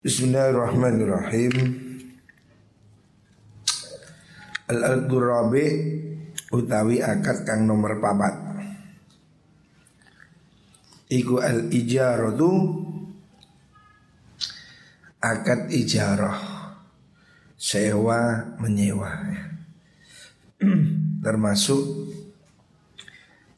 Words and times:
Bismillahirrahmanirrahim. 0.00 1.54
Al-Aqdur 4.72 5.28
Rabi 5.28 5.66
utawi 6.56 7.04
akad 7.04 7.44
kang 7.44 7.68
nomor 7.68 8.00
papat. 8.00 8.32
Iku 11.04 11.44
al-ijaratu 11.44 12.48
akad 15.20 15.68
ijarah 15.68 16.40
sewa 17.60 18.56
menyewa 18.56 19.20
termasuk 21.28 22.08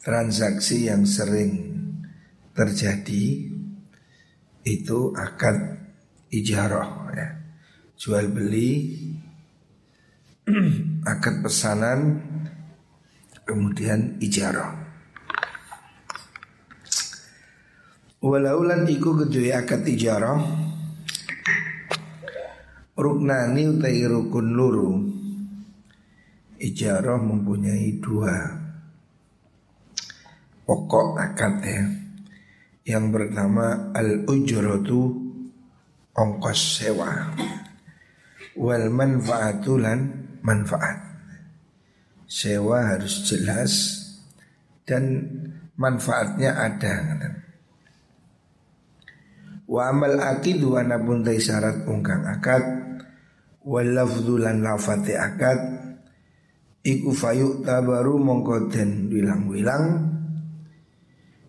transaksi 0.02 0.90
yang 0.90 1.06
sering 1.06 1.70
terjadi 2.50 3.46
itu 4.66 4.98
akad 5.14 5.81
ijarah 6.32 7.12
ya. 7.12 7.28
Jual 8.00 8.32
beli 8.32 8.98
akad 11.12 11.44
pesanan 11.44 12.18
kemudian 13.44 14.18
ijarah. 14.18 14.82
Walaulan 18.22 18.86
iku 18.86 19.18
kedua 19.18 19.66
akad 19.66 19.82
ijarah 19.82 20.38
Ruknani 22.94 23.66
utai 23.66 24.06
rukun 24.06 24.46
luru 24.54 24.94
Ijarah 26.54 27.18
mempunyai 27.18 27.98
dua 27.98 28.30
Pokok 30.62 31.18
akad 31.18 31.66
ya 31.66 31.82
Yang 32.94 33.06
pertama 33.10 33.90
Al-ujratu 33.90 35.21
ongkos 36.16 36.80
sewa. 36.80 37.32
Wal 38.56 38.92
manfaatulan 38.92 40.00
manfaat. 40.44 40.98
Sewa 42.28 42.96
harus 42.96 43.28
jelas 43.28 43.72
dan 44.84 45.28
manfaatnya 45.76 46.56
ada 46.56 46.94
wa 49.72 49.88
amal 49.88 50.20
akid 50.20 50.60
wa 50.60 50.84
nabun 50.84 51.24
syarat 51.24 51.88
ungkang 51.88 52.28
akad. 52.28 52.60
Wal 53.64 53.96
lafdzulan 53.96 54.60
lafati 54.60 55.16
akad. 55.16 55.60
Iku 56.82 57.14
fayuk 57.14 57.62
tabaru 57.64 58.18
mongko 58.20 58.68
den 58.68 59.08
wilang-wilang. 59.08 60.12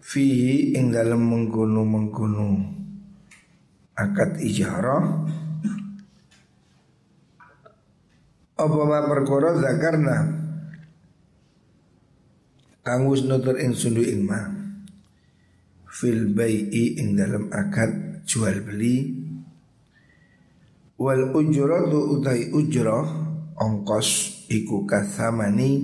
Fihi 0.04 0.78
ing 0.78 0.94
dalam 0.94 1.26
mengkono-mengkono 1.26 2.73
akad 3.94 4.42
ijarah. 4.42 5.26
Apa 8.54 8.82
ma 8.86 9.00
perkara 9.10 9.58
zakarna? 9.58 10.18
Kang 12.84 13.08
wis 13.08 13.24
nutur 13.24 13.58
ingsun 13.58 13.98
ing 14.02 14.28
ma 14.28 14.44
fil 15.88 16.36
bai'i 16.36 17.00
ing 17.00 17.16
dalam 17.16 17.50
akad 17.50 18.24
jual 18.28 18.62
beli. 18.62 19.24
Wal 21.00 21.34
ujratu 21.34 22.20
utai 22.20 22.54
ujrah 22.54 23.08
ongkos 23.58 24.44
iku 24.52 24.86
kathamani 24.86 25.82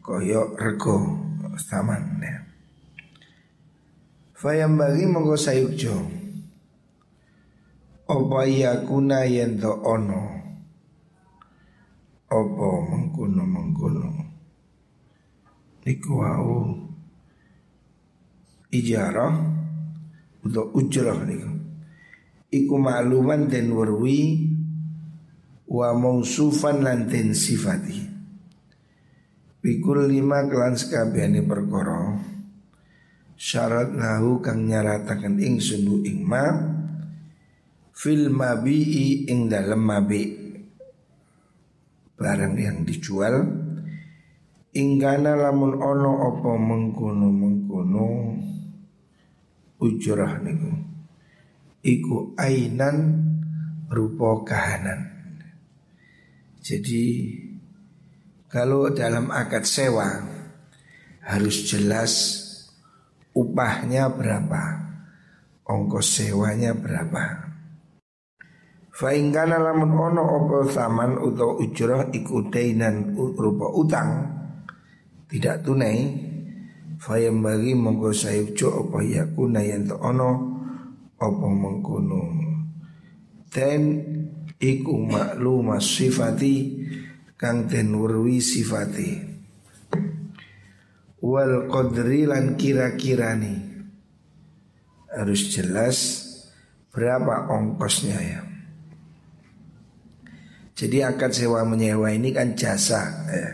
koyo 0.00 0.56
rego 0.56 1.20
saman 1.60 2.20
ya. 2.22 2.36
Fayam 4.36 4.76
bagi 4.76 5.08
monggo 5.08 5.36
sayukjo 5.36 6.25
apa 8.16 8.48
yakuna 8.48 9.28
yen 9.28 9.60
to 9.60 9.72
ono? 9.84 10.22
Apa 12.26 12.66
mengkuno 12.90 13.42
mengkuno 13.46 14.08
Niku 15.86 16.18
Ijarah 18.74 19.34
Untuk 20.42 20.74
ujrah 20.74 21.22
niku. 21.22 21.50
Iku 22.50 22.74
makluman 22.78 23.46
dan 23.46 23.70
warwi 23.70 24.50
Wa 25.66 25.94
mausufan 25.94 26.82
lan 26.82 27.06
den 27.06 27.34
sifati. 27.34 28.06
Bikul 29.62 30.06
lima 30.06 30.46
kelan 30.46 30.78
sekabiani 30.78 31.42
perkara 31.42 32.14
Syarat 33.34 33.98
lahu 33.98 34.38
kang 34.38 34.62
nyaratakan 34.64 35.42
ing 35.42 35.58
sunu 35.58 36.06
ing 36.06 36.22
ma 36.22 36.75
fil 37.96 38.28
mabi'i 38.28 39.24
ing 39.32 39.48
dalam 39.48 39.80
mabi. 39.80 40.44
Barang 42.16 42.56
yang 42.60 42.84
dijual 42.84 43.44
ingkana 44.76 45.32
lamun 45.36 45.80
ono 45.80 46.12
opo 46.28 46.56
mengkono 46.60 47.28
mengkono 47.32 48.06
ujrah 49.80 50.40
niku 50.44 50.72
iku 51.84 52.36
ainan 52.36 52.96
rupa 53.88 54.44
kahanan. 54.44 55.00
Jadi 56.60 57.36
kalau 58.48 58.90
dalam 58.92 59.28
akad 59.28 59.68
sewa 59.68 60.08
harus 61.22 61.68
jelas 61.68 62.12
upahnya 63.36 64.08
berapa 64.08 64.62
ongkos 65.68 66.22
sewanya 66.22 66.74
berapa 66.74 67.45
Fa 68.96 69.12
ingkana 69.12 69.60
lamun 69.60 69.92
ono 69.92 70.24
opo 70.24 70.64
saman 70.72 71.20
utawa 71.20 71.60
ujrah 71.60 72.08
iku 72.16 72.48
dainan 72.48 73.12
rupa 73.12 73.68
utang 73.76 74.24
tidak 75.28 75.60
tunai 75.60 76.26
Fayam 76.96 77.44
bagi 77.44 77.76
monggo 77.76 78.08
sayujo 78.08 78.88
opo 78.88 79.04
yakuna 79.04 79.60
yang 79.60 79.84
ono 80.00 80.30
opo 81.20 81.46
mengkono. 81.52 82.20
Dan 83.52 83.80
iku 84.56 85.04
maklumah 85.04 85.80
sifati 85.80 86.56
kang 87.36 87.68
den 87.68 87.92
wurwi 87.92 88.40
sifati. 88.40 89.10
Wal 91.20 91.66
qadri 91.72 92.28
lan 92.28 92.54
kira-kirani 92.54 93.56
Harus 95.10 95.48
jelas 95.48 95.96
berapa 96.92 97.48
ongkosnya 97.50 98.18
ya 98.20 98.45
jadi 100.76 101.08
akad 101.08 101.32
sewa 101.32 101.64
menyewa 101.64 102.12
ini 102.12 102.36
kan 102.36 102.52
jasa 102.52 103.00
ya. 103.32 103.48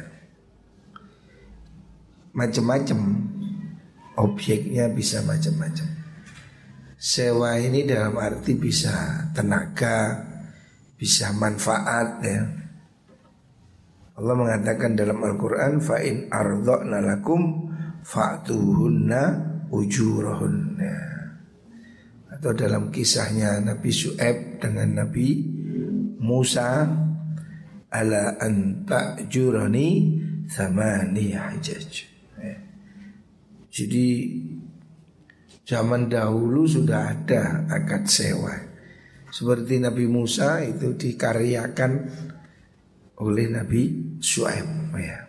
Macam-macam 2.34 2.98
Objeknya 4.18 4.90
bisa 4.90 5.22
macam-macam 5.22 5.86
Sewa 6.98 7.60
ini 7.62 7.86
dalam 7.86 8.18
arti 8.18 8.58
bisa 8.58 9.28
tenaga 9.36 10.18
Bisa 10.98 11.30
manfaat 11.36 12.08
ya. 12.26 12.42
Allah 14.18 14.34
mengatakan 14.34 14.98
dalam 14.98 15.22
Al-Quran 15.22 15.78
Fa'in 15.78 16.26
ardokna 16.26 17.04
lakum 17.04 17.70
Fa'tuhunna 18.02 19.22
ujurahunna. 19.70 20.96
Atau 22.34 22.50
dalam 22.52 22.90
kisahnya 22.90 23.62
Nabi 23.62 23.94
Su'eb 23.94 24.58
dengan 24.58 25.06
Nabi 25.06 25.38
Musa 26.22 26.86
ala 27.92 28.40
an 28.40 28.88
ta'jurani 28.88 29.88
thamani 30.48 31.36
hajaj. 31.36 32.08
Ya. 32.40 32.56
Jadi 33.68 34.06
zaman 35.68 36.08
dahulu 36.08 36.64
sudah 36.64 37.12
ada 37.12 37.68
akad 37.68 38.08
sewa. 38.08 38.56
Seperti 39.32 39.80
Nabi 39.80 40.08
Musa 40.08 40.60
itu 40.60 40.92
dikaryakan 40.92 41.92
oleh 43.20 43.46
Nabi 43.48 43.82
Shu'aib 44.20 44.92
ya. 44.96 45.20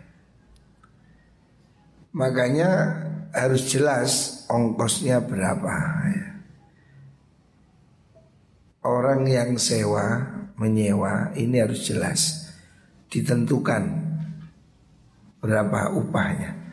Makanya 2.14 2.70
harus 3.32 3.64
jelas 3.68 4.44
ongkosnya 4.46 5.24
berapa 5.24 5.74
ya. 6.12 6.28
Orang 8.84 9.24
yang 9.24 9.56
sewa, 9.56 10.20
menyewa 10.60 11.32
ini 11.32 11.56
harus 11.56 11.88
jelas 11.88 12.43
ditentukan 13.08 13.82
berapa 15.44 15.92
upahnya. 15.96 16.64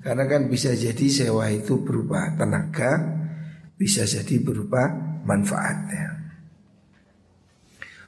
Karena 0.00 0.24
kan 0.28 0.48
bisa 0.48 0.72
jadi 0.72 1.06
sewa 1.08 1.48
itu 1.48 1.80
berupa 1.80 2.32
tenaga, 2.36 3.00
bisa 3.76 4.04
jadi 4.04 4.40
berupa 4.40 4.88
manfaatnya. 5.24 6.24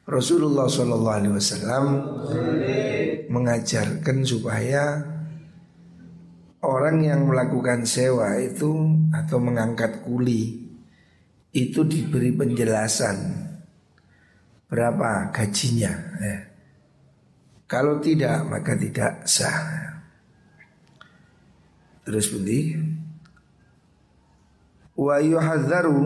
Rasulullah 0.06 0.70
Shallallahu 0.70 1.16
Alaihi 1.18 1.34
Wasallam 1.34 1.84
mengajarkan 3.26 4.22
supaya 4.22 5.02
orang 6.62 7.02
yang 7.02 7.26
melakukan 7.26 7.82
sewa 7.82 8.38
itu 8.38 8.70
atau 9.10 9.38
mengangkat 9.42 10.06
kuli 10.06 10.62
itu 11.50 11.80
diberi 11.82 12.30
penjelasan 12.36 13.16
berapa 14.70 15.34
gajinya. 15.34 15.92
Ya. 16.22 16.38
Kalau 17.66 17.98
tidak 17.98 18.46
maka 18.46 18.78
tidak 18.78 19.26
sah. 19.26 19.86
Terus 22.06 22.30
bunyi 22.30 22.78
wa 24.96 25.18
yuhadzaru 25.20 26.00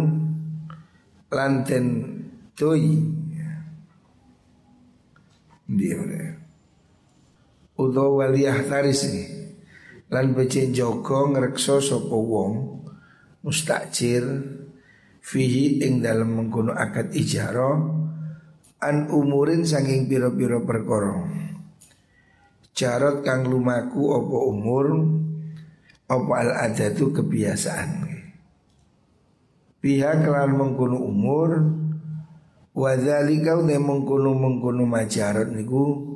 lanten 1.31 1.87
toyi 2.59 2.99
dia 5.71 6.01
Udo 7.79 8.19
wali 8.19 8.45
ahtaris 8.45 9.07
Lan 10.11 10.35
becek 10.35 10.75
joko 10.75 11.31
ngrekso 11.31 11.79
sopo 11.79 12.19
wong 12.19 12.53
Mustakjir 13.47 14.27
Fihi 15.23 15.79
ing 15.87 16.03
dalam 16.03 16.35
mengkuno 16.35 16.75
akad 16.75 17.15
ijaro 17.15 17.71
An 18.83 19.07
umurin 19.15 19.63
saking 19.63 20.11
piro-piro 20.11 20.67
perkoro 20.67 21.29
Jarot 22.81 23.21
kang 23.21 23.45
lumaku 23.45 24.09
opo 24.09 24.49
umur 24.57 25.05
Opo 26.09 26.33
al 26.33 26.49
adatu 26.57 27.13
kebiasaan. 27.13 28.09
Pihak 29.85 30.25
kelan 30.25 30.57
mengkuno 30.57 30.97
umur 30.97 31.61
Wadhalika 32.73 33.61
udah 33.61 33.81
mengkuno 33.85 34.33
mengkuno 34.33 34.89
majarot 34.89 35.53
niku 35.53 36.09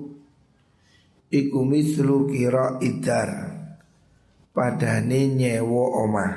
Iku 1.29 1.61
mislu 1.69 2.33
kira 2.33 2.81
idar 2.81 3.61
Padane 4.57 5.37
nyewo 5.37 6.01
omah. 6.01 6.33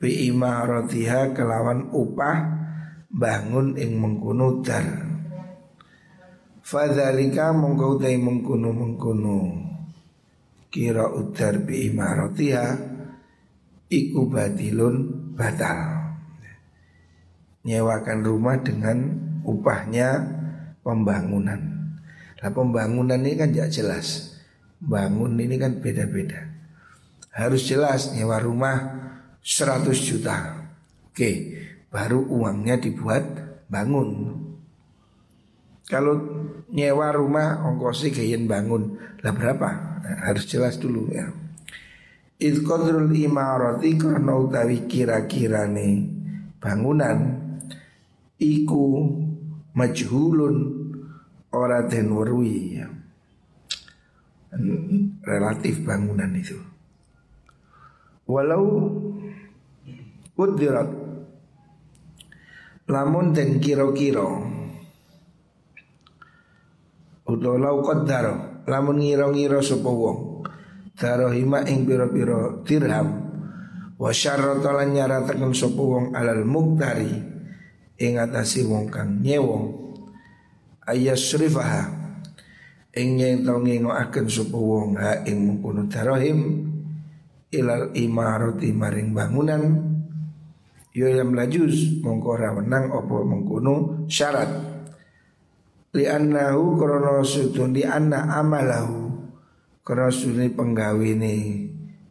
Bi 0.00 0.32
imaratiha 0.32 1.36
kelawan 1.36 1.92
upah 1.92 2.64
Bangun 3.12 3.76
ing 3.76 4.00
mengkuno 4.00 4.64
dar 4.64 5.11
Fadhalika 6.72 7.52
mengkau 7.52 8.00
tay 8.00 8.16
mengkuno 8.16 8.72
mengkuno 8.72 9.38
Kira 10.72 11.04
udar 11.12 11.60
bi 11.68 11.92
imaratiha 11.92 12.66
Iku 13.92 14.24
batilun 14.32 14.96
batal. 15.36 16.00
Nyewakan 17.68 18.24
rumah 18.24 18.56
dengan 18.64 19.04
upahnya 19.44 20.16
pembangunan. 20.80 21.60
Nah 22.40 22.50
pembangunan 22.56 23.20
ini 23.20 23.36
kan 23.36 23.52
tidak 23.52 23.68
jelas. 23.68 24.40
Bangun 24.80 25.36
ini 25.36 25.60
kan 25.60 25.76
beda-beda. 25.76 26.40
Harus 27.36 27.68
jelas 27.68 28.16
nyewa 28.16 28.40
rumah 28.40 28.76
100 29.44 29.92
juta. 30.08 30.64
Oke 31.12 31.60
baru 31.92 32.24
uangnya 32.32 32.80
dibuat 32.80 33.28
bangun 33.68 34.40
Kalau 35.86 36.14
nyewa 36.70 37.10
rumah 37.12 37.62
ongkosnya 37.66 38.14
kayak 38.14 38.46
bangun 38.46 38.96
Lah 39.20 39.34
berapa? 39.34 39.68
Nah, 40.02 40.18
harus 40.30 40.46
jelas 40.46 40.78
dulu 40.78 41.10
ya 41.10 41.26
Idqadrul 42.42 43.14
imarati 43.14 43.94
karena 43.98 44.34
utawi 44.34 44.86
kira-kira 44.90 45.66
nih 45.70 46.06
bangunan 46.58 47.18
Iku 48.42 48.86
majhulun 49.78 50.56
ora 51.54 51.86
den 51.86 52.10
werui 52.10 52.82
ya. 52.82 52.88
relatif 55.24 55.80
bangunan 55.86 56.28
itu 56.36 56.60
walau 58.28 58.92
udirat 60.36 60.88
lamun 62.84 63.32
den 63.32 63.60
kira-kira 63.64 64.28
utawa 67.34 67.56
lau 67.56 67.80
qaddar 67.80 68.26
lamun 68.68 69.00
ngira-ngira 69.00 69.58
sapa 69.64 69.88
wong. 69.88 70.46
Darahima 70.92 71.64
ing 71.64 71.88
pira-pira 71.88 72.62
dirham. 72.62 73.08
Wa 73.96 74.10
syarrata 74.12 74.70
lan 74.76 74.92
nyarataken 74.92 75.52
sapa 75.56 75.82
wong 75.82 76.04
alal 76.12 76.44
muktari. 76.44 77.10
Ing 78.02 78.18
atase 78.18 78.66
wong 78.66 78.90
kang 78.90 79.22
nyewong 79.22 79.82
ayasrifaha 80.82 82.02
ing 82.92 83.22
yen 83.22 83.46
to 83.46 83.54
ngengokaken 83.62 84.26
sapa 84.26 84.58
wong 84.58 84.98
ha 84.98 85.22
ing 85.24 85.38
mengkono 85.46 85.86
darahim 85.86 86.66
ilal 87.52 87.94
imarati 87.94 88.68
maring 88.74 89.14
bangunan. 89.14 89.62
Yo 90.92 91.08
yang 91.08 91.32
lajuz 91.32 92.04
mongko 92.04 92.36
ora 92.36 92.52
menang 92.52 92.92
apa 92.92 93.16
mengkono 93.24 94.04
syarat 94.12 94.71
li 95.92 96.04
annahu 96.08 96.80
krana 96.80 97.20
sudun 97.20 97.76
di 97.76 97.84
anna 97.84 98.40
amalahu 98.40 99.12
krana 99.84 100.08
sudun 100.08 100.52
penggawene 100.56 101.34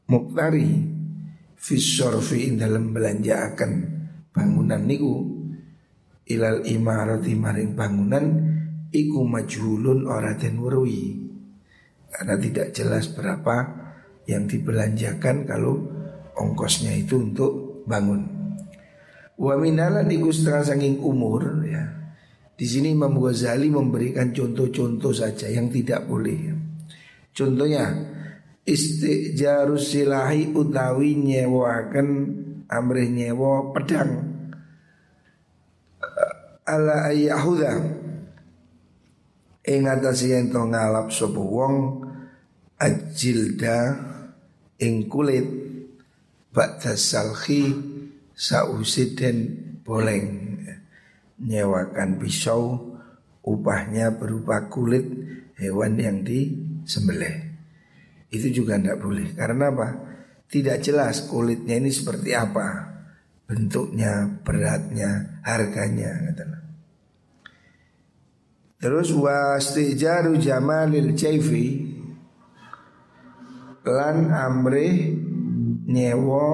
muktari 0.06 0.70
fisorfi 1.58 2.50
ing 2.50 2.62
dalam 2.62 2.94
belanja 2.94 3.54
akan 3.54 3.72
bangunan 4.30 4.82
niku 4.86 5.26
ilal 6.30 6.62
imarati 6.62 7.34
maring 7.34 7.74
bangunan 7.74 8.26
iku 8.94 9.26
majhulun 9.26 10.06
ora 10.06 10.38
den 10.38 10.62
weruhi 10.62 11.18
karena 12.12 12.36
tidak 12.38 12.68
jelas 12.76 13.10
berapa 13.12 13.56
yang 14.28 14.46
dibelanjakan 14.46 15.48
kalau 15.48 15.80
ongkosnya 16.38 16.94
itu 16.96 17.18
untuk 17.18 17.84
bangun. 17.88 18.28
Wa 19.40 19.58
minalan 19.58 20.06
iku 20.12 20.30
setengah 20.30 20.64
saking 20.76 21.02
umur 21.02 21.66
ya. 21.66 22.01
Di 22.62 22.70
sini 22.70 22.94
Imam 22.94 23.18
Ghazali 23.18 23.74
memberikan 23.74 24.30
contoh-contoh 24.30 25.10
saja 25.10 25.50
yang 25.50 25.74
tidak 25.74 26.06
boleh. 26.06 26.54
Contohnya 27.34 27.90
istijarus 28.62 29.90
silahi 29.90 30.54
utawi 30.54 31.18
nyewakan 31.18 32.08
amrih 32.70 33.10
nyewa 33.10 33.74
pedang. 33.74 34.14
Ala 36.62 37.10
ayyahuda. 37.10 37.74
Ing 39.66 39.90
atase 39.90 40.30
yen 40.30 40.54
to 40.54 40.62
ngalap 40.62 41.10
sapa 41.10 41.42
wong 41.42 42.06
ajilda 42.78 43.78
ing 44.78 45.10
kulit. 45.10 45.50
Ba'da 46.54 46.94
salhi 46.94 47.74
sausi 48.38 49.18
boleng 49.82 50.51
nyewakan 51.42 52.22
pisau 52.22 52.94
upahnya 53.42 54.14
berupa 54.14 54.70
kulit 54.70 55.06
hewan 55.58 55.98
yang 55.98 56.22
disembelih. 56.22 57.52
Itu 58.32 58.48
juga 58.54 58.80
tidak 58.80 59.02
boleh. 59.02 59.34
Karena 59.36 59.74
apa? 59.74 59.90
Tidak 60.48 60.78
jelas 60.80 61.28
kulitnya 61.28 61.82
ini 61.82 61.92
seperti 61.92 62.32
apa. 62.32 62.68
Bentuknya 63.50 64.40
beratnya 64.46 65.42
harganya. 65.44 66.32
Terus 68.82 69.14
wastijaru 69.14 70.40
jamalil 70.40 71.14
jaifi 71.14 71.92
lan 73.86 74.30
amri 74.30 75.18
nyewo 75.90 76.50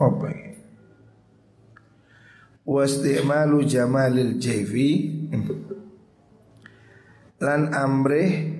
apa 0.00 0.49
wastimalu 2.70 3.66
jamalil 3.66 4.38
jaifi 4.38 5.10
lan 7.42 7.74
amri 7.74 8.54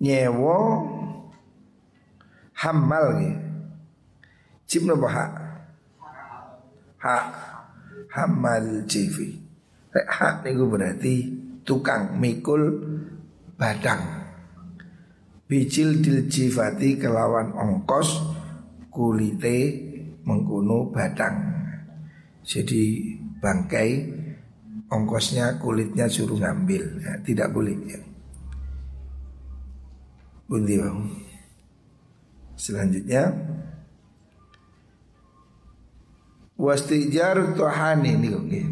nyewo 0.00 0.56
hamal 2.56 3.20
ya 3.20 3.34
cipno 4.64 4.96
hak? 4.96 5.32
Hak. 6.98 7.26
Hamal 8.14 8.88
jaifi 8.88 9.42
Hak 9.94 10.42
niku 10.42 10.66
berarti 10.66 11.30
tukang 11.62 12.18
mikul 12.18 12.82
badang. 13.54 14.26
Bicil 15.46 16.02
diljifati 16.02 16.98
kelawan 16.98 17.54
ongkos 17.54 18.26
kulite 18.90 19.58
mengkuno 20.26 20.90
badang. 20.90 21.53
Jadi 22.44 23.16
bangkai 23.40 23.90
ongkosnya 24.92 25.56
kulitnya 25.58 26.06
suruh 26.06 26.36
ngambil, 26.36 27.00
ya, 27.00 27.12
tidak 27.24 27.48
boleh. 27.50 27.76
Ya. 27.88 28.00
Bundi 30.44 30.76
bang. 30.76 30.98
Selanjutnya 32.54 33.34
wastijar 36.54 37.58
tuhani 37.58 38.14
nih 38.14 38.30
okay 38.30 38.64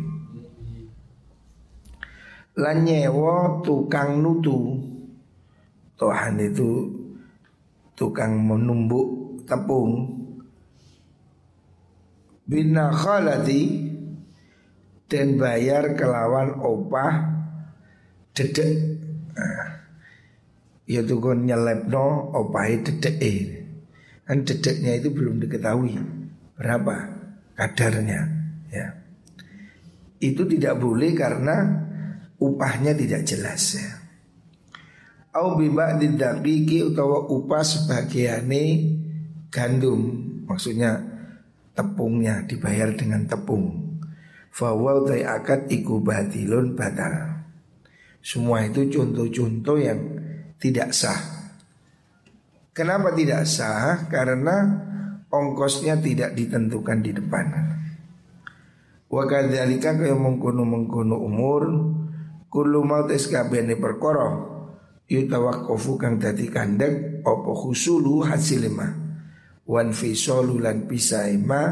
lan 2.53 2.85
nyewa 2.85 3.65
tukang 3.65 4.21
nutu 4.21 4.77
Tuhan 5.97 6.35
itu 6.37 6.91
tukang 7.97 8.37
menumbuk 8.37 9.41
tepung 9.47 10.22
bina 12.47 12.91
khalati 12.91 13.93
dan 15.07 15.37
bayar 15.37 15.93
kelawan 15.93 16.57
opah 16.59 17.13
dedek. 18.33 18.73
Nah, 19.33 19.69
ya 20.89 21.01
tuh 21.05 21.21
kon 21.21 21.45
no 21.45 22.33
opahe 22.33 22.81
dedek 22.81 23.21
kan 24.23 24.49
dedeknya 24.49 24.97
itu 24.97 25.13
belum 25.13 25.43
diketahui 25.45 25.99
berapa 26.57 26.97
kadarnya 27.59 28.21
ya. 28.73 28.87
Itu 30.23 30.47
tidak 30.47 30.79
boleh 30.79 31.11
karena 31.13 31.57
upahnya 32.39 32.95
tidak 32.95 33.27
jelas 33.27 33.77
ya. 33.77 33.91
Au 35.33 35.57
bibak 35.57 35.97
didakiki 35.99 36.93
utawa 36.93 37.25
upah 37.29 37.65
sebagiane 37.65 38.65
gandum 39.49 40.01
maksudnya 40.49 41.12
tepungnya 41.73 42.45
dibayar 42.45 42.93
dengan 42.93 43.25
tepung. 43.25 43.97
Fawa 44.53 45.01
utai 45.01 45.25
akad 45.25 45.69
iku 45.73 46.05
batilun 46.05 46.77
batal. 46.77 47.45
Semua 48.21 48.63
itu 48.69 48.87
contoh-contoh 48.93 49.77
yang 49.81 50.01
tidak 50.61 50.93
sah. 50.95 51.19
Kenapa 52.77 53.17
tidak 53.17 53.49
sah? 53.49 54.07
Karena 54.07 54.63
ongkosnya 55.33 55.99
tidak 55.99 56.37
ditentukan 56.37 56.99
di 57.01 57.11
depan. 57.17 57.47
Wa 59.13 59.29
kadzalika 59.29 59.93
kaya 59.93 60.17
mengkono-mengkono 60.17 61.21
umur 61.21 61.63
Kullu 62.49 62.81
maut 62.81 63.13
eskabene 63.13 63.77
perkara 63.77 64.41
Yutawakofu 65.05 66.01
kang 66.01 66.17
dadi 66.17 66.49
kandek 66.49 67.21
Opo 67.21 67.53
husulu 67.53 68.25
hasilima 68.25 69.02
Wan 69.63 69.95
fisolu 69.95 70.59
lan 70.59 70.91
pisaima 70.91 71.63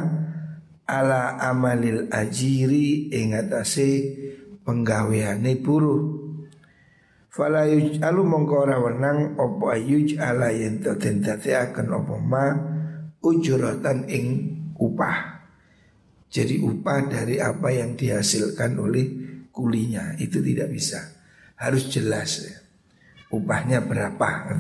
ala 0.87 1.39
amalil 1.43 2.07
ajiri 2.11 3.11
ing 3.11 3.35
atase 3.35 3.91
penggaweane 4.63 5.59
buruh. 5.59 6.03
Fala 7.31 7.67
yuj'alu 7.67 8.23
mongko 8.27 8.55
ora 8.67 8.77
wenang 8.83 9.39
apa 9.39 9.79
yuj'ala 9.79 10.51
yen 10.51 10.83
to 10.83 10.99
den 10.99 11.23
akan 11.23 11.87
apa 11.95 12.15
ma 12.19 12.47
ujuratan 13.23 14.07
ing 14.11 14.27
upah. 14.79 15.43
Jadi 16.31 16.63
upah 16.63 17.11
dari 17.11 17.43
apa 17.43 17.75
yang 17.75 17.99
dihasilkan 17.99 18.79
oleh 18.79 19.07
kulinya 19.51 20.15
itu 20.19 20.39
tidak 20.43 20.71
bisa. 20.71 21.03
Harus 21.59 21.91
jelas 21.91 22.47
ya. 22.47 22.61
upahnya 23.31 23.79
berapa 23.87 24.59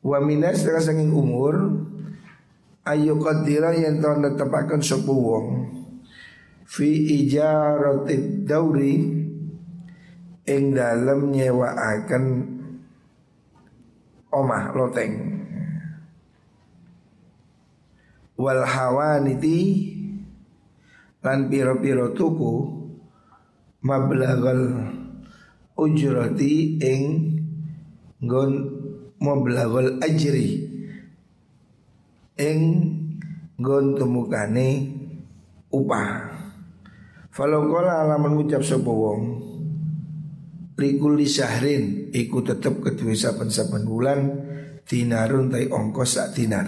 wa 0.00 0.18
minas 0.22 0.62
saking 0.64 1.12
umur 1.12 1.84
ayu 2.90 3.14
qadira 3.22 3.70
yang 3.70 4.02
tahu 4.02 4.18
netepaken 4.18 4.82
sapa 4.82 5.12
wong. 5.14 5.46
Fi 6.66 6.88
ijaratid 7.22 8.46
dauri. 8.46 9.22
Ing 10.50 10.74
dalem 10.74 11.30
nyewaaken 11.30 12.24
omah 14.34 14.64
loteng. 14.74 15.14
Wal 18.34 18.62
hawaniti. 18.66 19.58
Lan 21.22 21.46
piro-piro 21.46 22.10
tuku. 22.16 22.54
Mablagal 23.80 24.60
ujrati 25.80 26.76
ing 26.84 27.02
nggon 28.20 28.52
mablagal 29.24 29.96
ajri 30.04 30.69
ing 32.40 32.60
nggon 33.60 34.00
temukane 34.00 34.68
upah. 35.68 36.32
Falau 37.30 37.68
kala 37.68 38.08
alaman 38.08 38.40
ngucap 38.40 38.64
sapa 38.64 38.88
wong 38.88 39.20
likuli 40.80 41.28
syahrin 41.28 42.08
iku 42.10 42.40
tetep 42.40 42.80
kedua 42.80 43.12
saben-saben 43.12 43.84
bulan 43.84 44.20
dinarun 44.88 45.52
tai 45.52 45.68
ongkos 45.68 46.16
sak 46.16 46.32
dinar. 46.34 46.66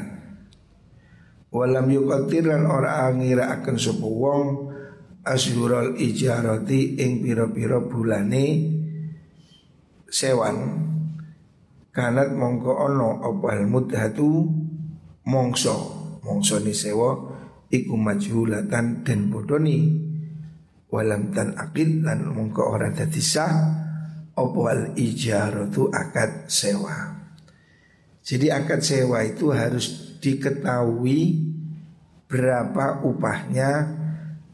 Walam 1.53 1.89
yukatir 1.89 2.49
lan 2.49 2.69
ora 2.69 3.09
angira 3.09 3.51
akan 3.57 3.77
sapa 3.81 4.07
wong 4.07 4.45
asyurul 5.25 5.97
ijarati 5.99 7.01
ing 7.01 7.25
pira-pira 7.25 7.81
bulane 7.81 8.47
sewan 10.13 10.57
kanat 11.93 12.33
mongko 12.37 12.73
ono 12.73 13.21
opal 13.27 13.65
mudhatu 13.69 14.62
mongso 15.27 16.03
mongso 16.23 16.63
ni 16.63 16.73
sewa 16.73 17.19
iku 17.69 17.95
majhulatan 17.99 19.03
dan 19.03 19.21
bodoni. 19.29 20.11
Walam 20.93 21.33
tan 21.33 21.57
akid 21.57 22.05
lan 22.05 22.29
mongko 22.37 22.69
ora 22.69 22.93
dadi 22.93 23.25
sah 23.25 23.53
apa 24.37 24.61
al 24.69 24.93
ijaratu 24.93 25.89
akad 25.89 26.53
sewa. 26.53 27.17
Jadi 28.21 28.53
akad 28.53 28.85
sewa 28.85 29.25
itu 29.25 29.51
harus 29.57 30.21
diketahui 30.21 31.49
berapa 32.29 33.03
upahnya 33.09 33.89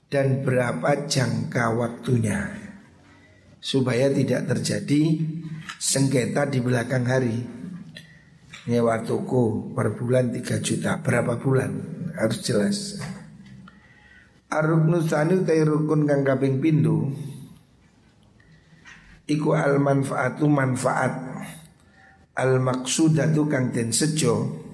dan 0.06 0.46
berapa 0.46 1.10
jangka 1.10 1.74
waktunya. 1.74 2.54
Supaya 3.58 4.06
tidak 4.14 4.46
terjadi 4.46 5.18
sengketa 5.82 6.46
di 6.46 6.62
belakang 6.62 7.02
hari 7.02 7.57
nyewa 8.68 9.00
toko 9.00 9.72
per 9.72 9.96
bulan 9.96 10.28
3 10.28 10.60
juta. 10.60 11.00
Berapa 11.00 11.40
bulan? 11.40 11.72
Harus 12.12 12.38
jelas. 12.44 12.78
Aruknu 14.52 15.00
sani 15.08 15.40
utai 15.40 15.64
rukun 15.64 16.04
kang 16.04 16.20
kaping 16.20 16.60
pindu? 16.60 17.08
Iku 19.24 19.56
al 19.56 19.80
manfaatu 19.80 20.44
manfaat. 20.44 21.12
Al 22.36 22.60
maksudatu 22.60 23.48
kang 23.48 23.72
den 23.72 23.90
sejo. 23.90 24.68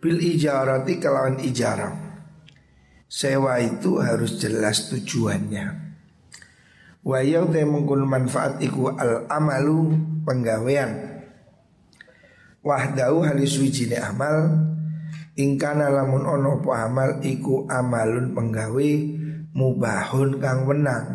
Bil 0.00 0.20
ijarati 0.20 1.00
kelawan 1.00 1.40
ijarah. 1.40 1.96
Sewa 3.08 3.56
itu 3.62 4.04
harus 4.04 4.36
jelas 4.36 4.92
tujuannya 4.92 5.83
Wa 7.04 7.20
te 7.20 7.60
mengkun 7.68 8.08
manfaat 8.08 8.64
iku 8.64 8.88
al 8.96 9.28
amalu 9.28 9.92
penggawean. 10.24 11.20
Wahdahu 12.64 13.28
halis 13.28 13.60
wijine 13.60 14.00
amal 14.00 14.48
Ingkana 15.36 15.92
lamun 15.92 16.24
ono 16.24 16.64
po 16.64 16.72
amal 16.72 17.20
iku 17.20 17.68
amalun 17.68 18.32
penggawe 18.32 18.90
Mubahun 19.54 20.40
kang 20.40 20.64
wenang. 20.64 21.06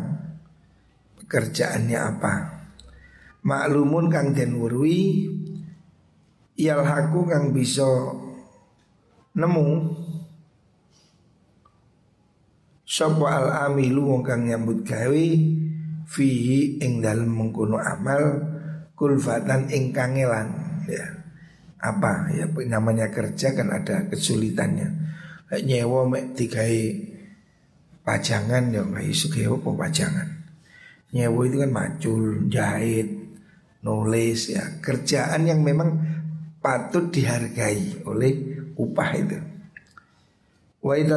Pekerjaannya 1.18 1.98
apa? 1.98 2.34
Maklumun 3.42 4.06
kang 4.12 4.30
den 4.30 4.62
wurwi 4.62 5.26
Yalhaku 6.54 7.26
kang 7.26 7.50
bisa 7.50 7.88
nemu. 9.34 9.96
Sopo 12.84 13.24
al 13.24 13.48
amilu 13.68 14.12
wong 14.12 14.22
kang 14.22 14.44
nyambut 14.44 14.84
gawe 14.84 15.26
fihi 16.10 16.82
ing 16.82 16.98
dalem 16.98 17.30
mengkono 17.30 17.78
amal 17.78 18.42
kulfatan 18.98 19.70
ing 19.70 19.94
kangelan 19.94 20.50
ya. 20.90 21.06
Apa? 21.80 22.28
Ya 22.34 22.44
namanya 22.68 23.08
kerja 23.08 23.54
kan 23.56 23.70
ada 23.72 24.04
kesulitannya. 24.10 24.90
Kayak 25.48 25.64
nyewa 25.64 26.04
mek 26.10 26.36
dikai 26.36 26.92
pajangan 28.04 28.74
ya 28.74 28.82
nggak 28.84 29.06
isu 29.06 29.30
apa 29.56 29.70
pajangan. 29.86 30.28
Nyewa 31.14 31.40
itu 31.48 31.56
kan 31.62 31.70
macul 31.72 32.22
jahit 32.52 33.08
nulis 33.80 34.52
ya. 34.52 34.82
Kerjaan 34.84 35.48
yang 35.48 35.64
memang 35.64 35.96
patut 36.60 37.08
dihargai 37.08 38.04
oleh 38.04 38.32
upah 38.76 39.10
itu. 39.16 39.38
Wa 40.84 40.94
idza 41.00 41.16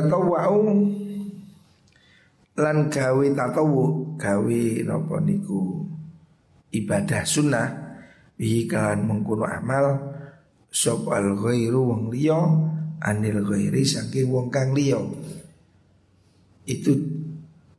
lan 2.54 2.90
gawe 2.90 3.26
tatawu 3.34 4.14
gawe 4.18 4.64
napa 4.86 5.18
niku? 5.26 5.90
Ibadah 6.74 7.26
sunnah 7.26 7.70
bihi 8.38 8.66
kan 8.66 9.06
mengkuno 9.06 9.46
amal 9.46 10.14
sop 10.70 11.10
al 11.14 11.38
ghairu 11.38 11.86
wong 11.86 12.04
liya 12.14 12.38
anil 13.02 13.46
ghairi 13.46 13.86
saking 13.86 14.30
wong 14.30 14.54
kang 14.54 14.74
liya. 14.74 15.02
Itu 16.66 16.94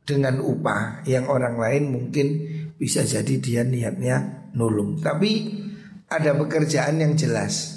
dengan 0.05 0.43
upah 0.43 1.07
yang 1.07 1.27
orang 1.31 1.57
lain 1.57 1.83
mungkin 1.91 2.27
bisa 2.75 3.03
jadi 3.03 3.35
dia 3.39 3.61
niatnya 3.63 4.51
nulung. 4.55 4.99
Tapi 4.99 5.63
ada 6.11 6.35
pekerjaan 6.35 6.99
yang 6.99 7.15
jelas. 7.15 7.73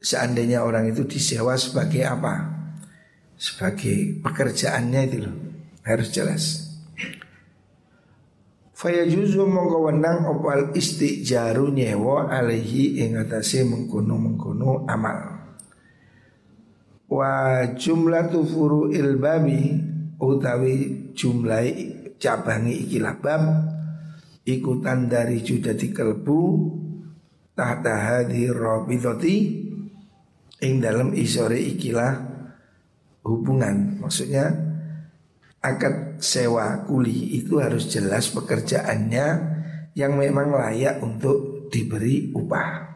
Seandainya 0.00 0.64
orang 0.64 0.90
itu 0.90 1.04
disewa 1.04 1.54
sebagai 1.60 2.04
apa? 2.08 2.58
Sebagai 3.40 4.20
pekerjaannya 4.20 5.00
itu 5.08 5.18
loh 5.24 5.49
harus 5.84 6.08
jelas. 6.12 6.70
Faya 8.80 9.04
juzu 9.04 9.44
mongko 9.44 9.92
wenang 9.92 10.24
opal 10.24 10.72
istijaru 10.72 11.68
nyewa 11.68 12.32
alaihi 12.32 13.04
ing 13.04 13.20
atase 13.20 13.60
mengkono 13.68 14.16
mengkono 14.16 14.88
amal. 14.88 15.36
Wa 17.12 17.60
jumlah 17.76 18.32
tufuru 18.32 18.88
ilbabi 18.88 19.76
utawi 20.16 21.12
jumlah 21.12 21.60
cabangi 22.16 22.88
ikilah 22.88 23.20
bab 23.20 23.42
ikutan 24.48 25.12
dari 25.12 25.44
judati 25.44 25.92
kelbu 25.92 26.40
tahta 27.52 27.94
hadi 28.00 28.48
rabidoti 28.48 29.36
ing 30.64 30.80
dalam 30.80 31.12
isore 31.12 31.60
ikilah 31.60 32.12
hubungan 33.28 34.00
maksudnya 34.00 34.69
akad 35.60 36.24
sewa 36.24 36.88
kuli 36.88 37.36
itu 37.36 37.60
harus 37.60 37.92
jelas 37.92 38.32
pekerjaannya 38.32 39.26
yang 39.92 40.16
memang 40.16 40.52
layak 40.56 41.04
untuk 41.04 41.68
diberi 41.68 42.32
upah. 42.32 42.88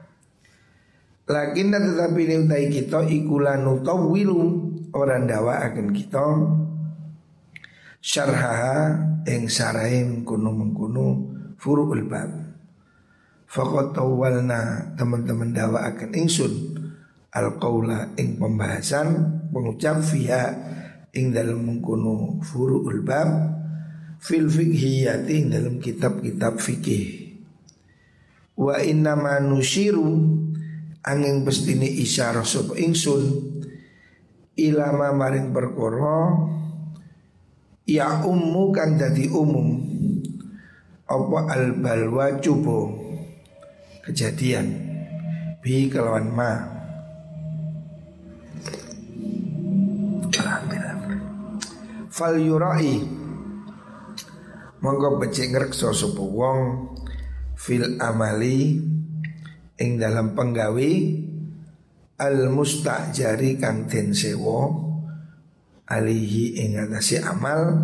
Lakin 1.24 1.72
tetapi 1.72 2.20
ini 2.28 2.36
utai 2.44 2.68
kita 2.68 3.00
ikulanu 3.08 3.80
tawilu 3.80 4.42
orang 4.92 5.24
dawa 5.24 5.64
akan 5.64 5.88
kita 5.96 6.24
syarhaha 8.04 9.00
ing 9.24 9.48
sarai 9.48 10.04
mengkuno 10.04 10.50
mengkuno 10.52 11.06
furu'ul 11.56 12.04
bab. 12.04 12.28
Fakot 13.48 13.96
tawalna 13.96 14.92
teman-teman 15.00 15.56
dawa 15.56 15.88
akan 15.88 16.10
ingsun 16.12 16.52
al 17.32 17.56
qaula 17.56 18.12
ing 18.20 18.36
pembahasan 18.36 19.40
pengucap 19.48 20.04
fiha 20.04 20.44
ing 21.14 21.30
dalam 21.30 21.62
mengkuno 21.62 22.42
furu'ul 22.42 23.06
bab 23.06 23.30
fil 24.18 24.50
fikhiyati 24.50 25.32
ing 25.38 25.46
dalam 25.54 25.74
kitab-kitab 25.78 26.58
fikih. 26.58 27.38
Wa 28.54 28.78
inna 28.82 29.18
manusyiru 29.18 30.10
angin 31.04 31.44
bestini 31.44 31.90
isyarah 32.02 32.46
sop 32.46 32.78
ingsun 32.78 33.54
ilama 34.56 35.10
maring 35.12 35.50
perkara 35.50 36.48
ya 37.84 38.24
ummu 38.24 38.72
kang 38.72 38.96
dadi 38.96 39.28
umum 39.28 39.82
apa 41.04 41.38
al 41.52 41.76
balwa 41.76 42.40
cubo 42.40 42.96
kejadian 44.08 44.72
bi 45.60 45.92
kelawan 45.92 46.32
ma 46.32 46.73
fal 52.14 52.38
yurai 52.38 53.02
monggo 54.78 55.18
becik 55.18 55.50
ngrekso 55.50 55.90
sapa 55.90 56.22
wong 56.22 56.94
fil 57.58 57.98
amali 57.98 58.78
ing 59.82 59.98
dalam 59.98 60.30
penggawi 60.38 61.18
al 62.22 62.54
mustajari 62.54 63.58
kang 63.58 63.90
den 63.90 64.14
sewa 64.14 64.70
alihi 65.90 66.62
ing 66.62 66.78
atase 66.78 67.18
amal 67.18 67.82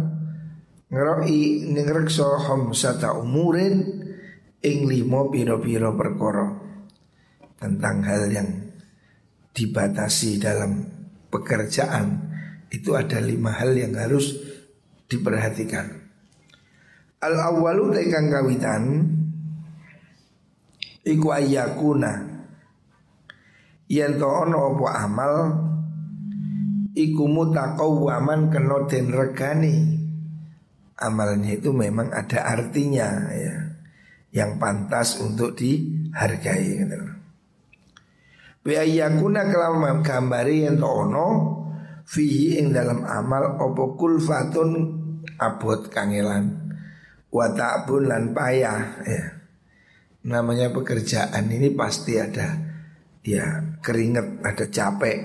ngeroi 0.95 1.67
ning 1.67 1.91
reksa 1.91 2.39
khamsata 2.39 3.19
umurin 3.19 3.83
ing 4.63 4.79
limo 4.87 5.27
piro-piro 5.27 5.99
perkara 5.99 6.55
tentang 7.59 8.07
hal 8.07 8.31
yang 8.31 8.51
dibatasi 9.51 10.39
dalam 10.39 10.87
pekerjaan 11.35 12.30
itu 12.71 12.95
ada 12.95 13.19
lima 13.19 13.51
hal 13.51 13.75
yang 13.75 13.99
harus 13.99 14.39
diperhatikan. 15.11 15.91
Al 17.21 17.37
awalu 17.37 17.93
tekang 17.93 18.33
kawitan 18.33 18.83
iku 21.05 21.37
ayyakuna 21.37 22.31
yen 23.91 24.17
to 24.17 24.25
ana 24.25 24.57
apa 24.57 24.87
amal 25.05 25.35
iku 26.97 27.25
mutaqawwaman 27.29 28.49
kena 28.49 28.89
den 28.89 29.13
regani 29.13 30.01
amalnya 30.97 31.59
itu 31.59 31.75
memang 31.75 32.09
ada 32.15 32.57
artinya 32.57 33.29
ya 33.35 33.57
yang 34.31 34.63
pantas 34.63 35.19
untuk 35.19 35.59
dihargai 35.59 36.87
gitu. 36.87 37.01
Bi 38.63 38.79
ayyakuna 38.79 39.51
kelawan 39.51 40.07
gambari 40.07 40.65
yen 40.65 40.79
to 40.79 40.89
ana 40.89 41.27
fihi 42.11 42.59
ing 42.59 42.75
dalam 42.75 43.07
amal 43.07 43.55
apa 43.55 43.85
kulfatun 43.95 44.71
abot 45.39 45.87
kangelan. 45.87 46.75
Wa 47.31 47.55
ta'bun 47.55 48.11
lan 48.11 48.35
payah 48.35 49.07
ya. 49.07 49.25
Namanya 50.27 50.75
pekerjaan 50.75 51.47
ini 51.47 51.71
pasti 51.73 52.19
ada 52.19 52.59
ya 53.23 53.79
keringet, 53.79 54.43
ada 54.43 54.67
capek. 54.67 55.19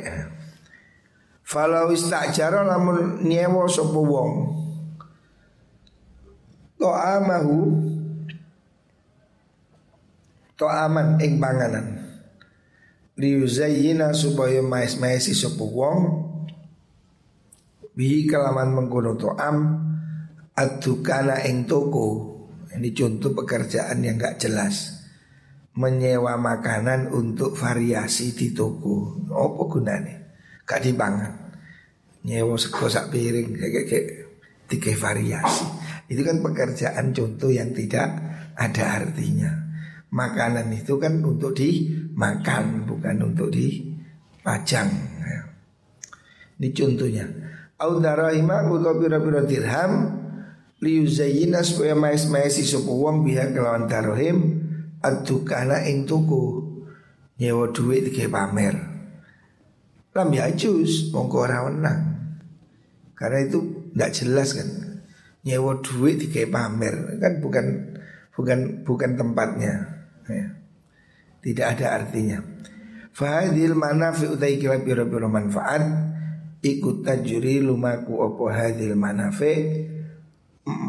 Falau 1.41 1.89
istajaro 1.89 2.61
lamun 2.61 3.25
nyewo 3.25 3.65
sapa 3.65 3.97
wong. 3.97 4.31
To'amahu 6.77 7.57
To'aman 10.55 11.19
ing 11.19 11.35
panganan. 11.35 11.99
Liuzayyina 13.19 14.15
supaya 14.15 14.63
mais-maisi 14.63 15.35
sapa 15.35 15.63
wong 15.67 16.24
Bihi 17.95 18.27
kelaman 18.27 18.75
mengkono 18.75 19.15
to'am 19.15 19.57
Adukana 20.55 21.43
ing 21.43 21.67
toko. 21.67 22.31
Ini 22.71 22.91
contoh 22.95 23.31
pekerjaan 23.35 24.03
yang 24.03 24.15
gak 24.15 24.39
jelas. 24.39 25.03
Menyewa 25.75 26.39
makanan 26.39 27.11
untuk 27.11 27.55
variasi 27.55 28.31
di 28.31 28.55
toko. 28.55 29.19
Apa 29.31 29.63
gunanya? 29.67 30.15
Gak 30.63 30.83
dibangun 30.87 31.33
Nyewa 32.25 32.57
sego 32.57 32.89
sak 32.89 33.13
piring 33.13 33.53
kayak 33.53 33.85
kayak 33.85 34.07
tiga 34.65 34.91
variasi. 34.97 35.67
Itu 36.09 36.25
kan 36.25 36.41
pekerjaan 36.41 37.13
contoh 37.13 37.51
yang 37.53 37.69
tidak 37.75 38.07
ada 38.55 39.03
artinya. 39.03 39.51
Makanan 40.09 40.71
itu 40.71 40.95
kan 40.95 41.19
untuk 41.19 41.51
dimakan 41.51 42.87
Bukan 42.87 43.17
untuk 43.19 43.51
dipajang 43.51 44.87
Ini 46.55 46.71
contohnya 46.71 47.25
Audarahimah 47.75 48.71
atau 48.71 48.95
pira-pira 48.95 49.43
dirham 49.43 50.15
liyuzayyina 50.79 51.59
supaya 51.59 51.91
mais-maisi 51.91 52.63
sapa 52.63 52.87
wong 52.87 53.27
biha 53.27 53.51
kelawan 53.51 53.91
tarohim 53.91 54.63
adukana 55.03 55.83
ing 55.83 56.07
tuku 56.07 56.63
nyewa 57.35 57.75
duit 57.75 58.15
ke 58.15 58.31
pamer. 58.31 58.75
Lam 60.15 60.29
ya 60.31 60.47
jus 60.55 61.11
mongko 61.11 61.37
ora 61.43 61.67
wenang. 61.67 62.01
Karena 63.15 63.43
itu 63.43 63.91
tidak 63.91 64.11
jelas 64.15 64.49
kan 64.55 64.69
nyewa 65.43 65.83
duit 65.83 66.31
ke 66.31 66.47
pamer. 66.47 67.19
Kan 67.19 67.43
bukan 67.43 67.65
bukan 68.31 68.59
bukan 68.87 69.11
tempatnya. 69.19 69.73
Ya. 70.25 70.47
tidak 71.45 71.77
ada 71.77 72.01
artinya. 72.01 72.41
Fahadil 73.13 73.77
manafi 73.77 74.25
utai 74.25 74.57
kira 74.57 74.81
pira 74.81 75.05
manfaat 75.05 76.14
Ikut 76.65 77.05
tajuri 77.05 77.61
lumaku 77.61 78.17
opo 78.17 78.49
hadil 78.49 78.97
manafi 78.97 79.85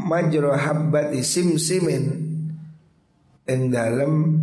majro 0.09 0.57
habbati 0.57 1.21
simsimin. 1.21 2.25
Ing 3.45 3.69
dalem 3.69 4.41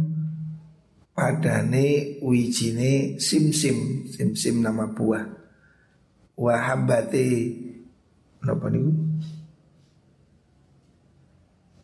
padane 1.17 2.21
wijine 2.21 3.17
simsim. 3.17 4.05
Simsim 4.13 4.61
nama 4.61 4.93
buah. 4.93 5.25
Wa 6.37 6.53
habbati 6.53 7.25
napa 8.45 8.69
niku? 8.69 8.93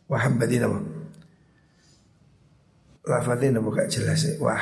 Wa 0.06 0.18
habbati 0.18 0.56
napa? 0.62 0.78
Lafadznya 3.10 3.58
napa 3.58 3.68
gak 3.74 3.90
jelas 3.90 4.22
ya 4.22 4.38
wa 4.38 4.54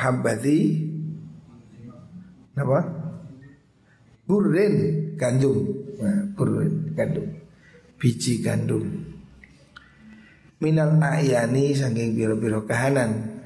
burrin 4.29 5.17
gandum. 5.17 5.57
Nah, 5.97 6.29
burrin 6.37 6.93
gandum. 6.93 7.25
Biji 7.97 8.45
gandum. 8.45 8.85
Minal 10.61 11.01
ayani 11.01 11.73
saking 11.73 12.13
biro-biro 12.13 12.69
kahanan. 12.69 13.41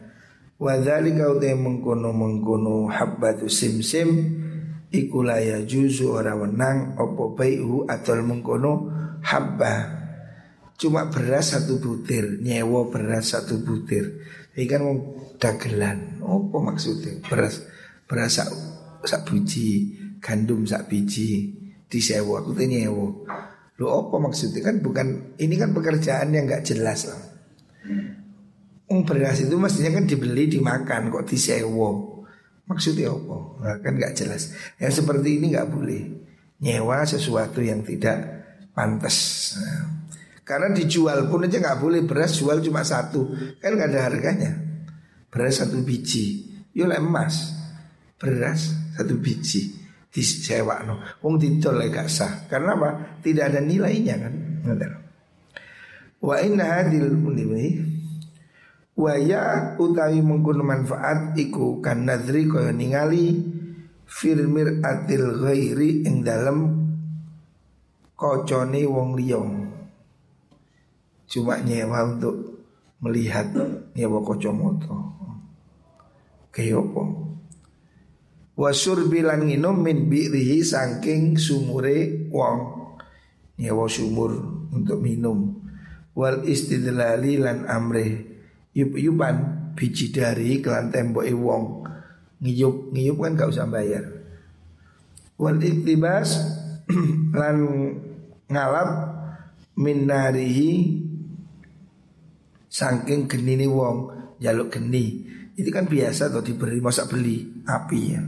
Wadhali 0.60 1.16
kau 1.16 1.40
te 1.40 1.56
mengkono 1.56 2.12
mengkono 2.12 2.92
habbatu 2.92 3.48
simsim 3.48 4.40
ikulaya 4.94 5.64
juzu 5.66 6.14
ora 6.14 6.38
wenang 6.38 7.00
opo 7.00 7.34
baihu 7.34 7.88
atau 7.88 8.20
mengkono 8.20 8.92
habba. 9.24 10.04
Cuma 10.78 11.08
beras 11.08 11.56
satu 11.56 11.80
butir 11.80 12.44
nyewo 12.44 12.92
beras 12.92 13.34
satu 13.34 13.62
butir. 13.64 14.20
Ini 14.54 14.66
kan 14.70 14.84
dagelan. 15.42 16.22
Opo 16.22 16.62
maksudnya? 16.62 17.18
Beras 17.26 17.66
beras 18.06 18.38
sak, 18.38 18.50
sak 19.04 19.26
biji 19.30 20.03
gandum 20.24 20.64
sak 20.64 20.88
biji 20.88 21.52
disewa 21.92 22.40
aku 22.40 22.56
tuh 22.56 22.64
nyewo 22.64 23.28
Lo 23.82 24.06
apa 24.06 24.22
maksudnya 24.22 24.62
kan 24.62 24.86
bukan 24.86 25.34
ini 25.42 25.58
kan 25.58 25.74
pekerjaan 25.74 26.30
yang 26.30 26.46
nggak 26.46 26.62
jelas 26.62 27.10
lah. 27.10 27.22
Um, 28.86 29.02
beras 29.02 29.42
itu 29.42 29.58
mestinya 29.58 29.98
kan 29.98 30.06
dibeli 30.06 30.46
dimakan 30.46 31.10
kok 31.10 31.26
disewo. 31.26 32.22
Maksudnya 32.70 33.10
apa? 33.10 33.38
Nah, 33.60 33.76
kan 33.82 33.94
nggak 33.98 34.14
jelas. 34.14 34.54
Yang 34.78 35.02
seperti 35.02 35.42
ini 35.42 35.58
nggak 35.58 35.70
boleh 35.74 36.02
nyewa 36.62 37.02
sesuatu 37.02 37.66
yang 37.66 37.82
tidak 37.82 38.46
pantas. 38.78 39.18
Nah, 39.58 40.06
karena 40.46 40.70
dijual 40.70 41.26
pun 41.26 41.50
aja 41.50 41.58
nggak 41.58 41.80
boleh 41.82 42.06
beras 42.06 42.38
jual 42.38 42.62
cuma 42.62 42.86
satu, 42.86 43.26
kan 43.58 43.74
nggak 43.74 43.90
ada 43.90 44.02
harganya. 44.06 44.52
Beras 45.34 45.66
satu 45.66 45.82
biji, 45.82 46.46
yuk 46.78 46.94
emas. 46.94 47.58
Beras 48.22 48.70
satu 48.94 49.18
biji 49.18 49.83
disewa 50.14 50.86
no. 50.86 51.02
Wong 51.26 51.42
didol 51.42 51.82
gak 51.90 52.06
sah. 52.06 52.46
Karena 52.46 52.78
apa? 52.78 52.90
Tidak 53.26 53.44
ada 53.50 53.60
nilainya 53.60 54.16
kan. 54.22 54.34
Wa 56.24 56.38
inna 56.40 56.80
hadil 56.80 57.12
mundiwi 57.18 57.94
Waya 58.94 59.74
utawi 59.82 60.22
mengkono 60.22 60.62
manfaat 60.62 61.34
iku 61.34 61.82
kan 61.82 62.06
nadri 62.06 62.46
kaya 62.46 62.70
ningali 62.70 63.42
firmir 64.06 64.86
atil 64.86 65.42
ghairi 65.42 66.06
ing 66.06 66.22
dalem 66.22 66.86
kocone 68.14 68.86
wong 68.86 69.18
liyong 69.18 69.52
cuma 71.26 71.58
nyewa 71.66 72.06
untuk 72.06 72.62
melihat 73.02 73.50
nyewa 73.98 74.22
kocomoto 74.22 74.94
kaya 76.54 76.78
apa 76.78 77.04
wasur 78.54 79.10
bilan 79.10 79.50
nginum 79.50 79.82
min 79.82 80.10
bi'rihi 80.10 80.62
saking 80.62 81.38
sumure 81.38 82.30
wong. 82.30 82.60
Nyewa 83.60 83.86
sumur 83.86 84.34
untuk 84.74 84.98
minum. 85.02 85.62
Wal 86.18 86.46
istidlali 86.46 87.42
lan 87.42 87.70
amrih. 87.70 88.34
Yup-yupan 88.74 89.36
biji 89.78 90.10
dari 90.10 90.58
kelan 90.62 90.90
tembok 90.90 91.26
wong. 91.38 91.86
Ngiyup 92.42 92.92
ngiyup 92.92 93.18
kan 93.22 93.38
gak 93.40 93.54
usah 93.54 93.70
bayar 93.70 94.24
wal 95.44 95.60
iktibas 95.60 96.40
lan 97.40 97.58
ngalap 98.48 98.90
minarihi 99.76 101.04
saking 102.70 103.26
genini 103.26 103.66
wong 103.66 104.14
jaluk 104.38 104.72
geni 104.78 105.26
itu 105.54 105.70
kan 105.70 105.86
biasa 105.86 106.34
atau 106.34 106.42
diberi 106.42 106.82
masa 106.82 107.06
beli 107.06 107.64
api 107.66 108.02
ya. 108.10 108.22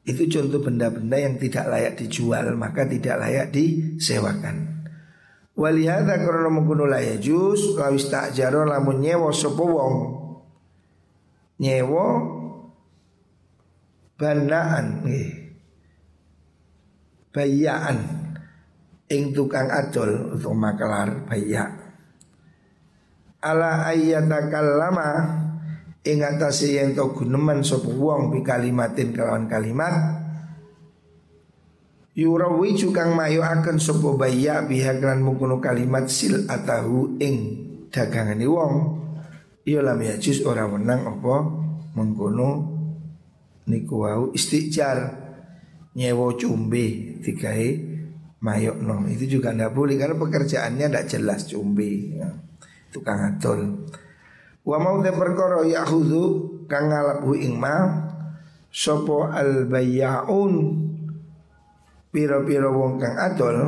Itu 0.00 0.24
contoh 0.32 0.64
benda-benda 0.64 1.20
yang 1.20 1.36
tidak 1.36 1.68
layak 1.68 1.94
dijual 2.00 2.56
maka 2.56 2.88
tidak 2.88 3.20
layak 3.20 3.52
disewakan. 3.52 4.88
Walihada 5.60 6.16
karena 6.16 6.48
mengkuno 6.48 6.88
laya 6.88 7.20
jus 7.20 7.76
Lawis 7.76 8.08
tak 8.08 8.32
jaro 8.32 8.64
lamun 8.64 9.04
nyewa 9.04 9.28
sopo 9.28 9.64
wong. 9.68 9.96
Nyewa 11.60 12.06
Bandaan 14.16 15.04
nih 15.04 15.28
Bayaan. 17.30 17.98
Ing 19.10 19.36
tukang 19.36 19.68
adol 19.68 20.34
Untuk 20.38 20.54
makelar 20.56 21.28
bayak. 21.28 21.70
Ala 23.40 23.88
ayyatakal 23.88 24.80
lama 24.80 25.08
Ing 26.00 26.24
atasi 26.24 26.80
yang 26.80 26.96
tau 26.96 27.12
guneman 27.12 27.60
sopo 27.60 27.92
wong 27.92 28.32
Bi 28.32 28.40
kalimatin 28.40 29.12
kelawan 29.12 29.44
kalimat 29.44 30.20
Yurawi 32.16 32.74
cukang 32.74 33.14
mayo 33.14 33.46
akan 33.46 33.78
sopo 33.78 34.18
baya 34.18 34.66
bihaklan 34.66 35.22
mengkuno 35.22 35.62
kalimat 35.62 36.10
sil 36.10 36.44
atahu 36.50 37.16
ing 37.22 37.36
dagangani 37.88 38.44
wong. 38.50 38.74
Iya 39.62 39.80
lam 39.80 40.02
ya 40.02 40.18
jus 40.18 40.42
orang 40.42 40.74
menang 40.74 41.06
apa 41.06 41.36
mengkuno 41.94 42.48
niku 43.70 44.02
wau 44.02 44.24
istijar 44.34 45.16
nyewo 45.94 46.34
cumbe 46.34 47.18
dikai 47.22 47.78
mayok 48.42 48.78
no 48.82 49.06
itu 49.06 49.38
juga 49.38 49.54
ndak 49.54 49.70
boleh 49.70 49.94
karena 50.00 50.16
pekerjaannya 50.16 50.86
ndak 50.90 51.06
jelas 51.06 51.46
cumbe 51.46 52.18
ya. 52.18 52.30
tukang 52.90 53.36
adol 53.36 53.86
wa 54.64 54.76
mau 54.76 55.00
te 55.00 55.10
perkara 55.12 55.64
yahudu 55.64 56.22
kang 56.68 56.92
ngalapu 56.92 57.32
ing 57.34 57.56
ma 57.56 58.06
sopo 58.70 59.26
al 59.26 59.66
bayaun 59.66 60.86
piro-piro 62.14 62.70
wong 62.70 63.00
kang 63.02 63.16
adol 63.18 63.58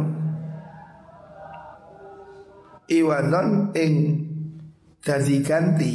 iwadon 2.87 3.73
ing 3.75 3.95
dadi 5.03 5.43
ganti 5.43 5.95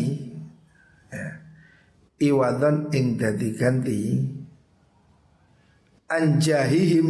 ya. 1.13 1.25
iwadon 2.19 2.91
ing 2.91 3.15
dadi 3.15 3.49
ganti 3.55 3.99
anjahihim 6.11 7.07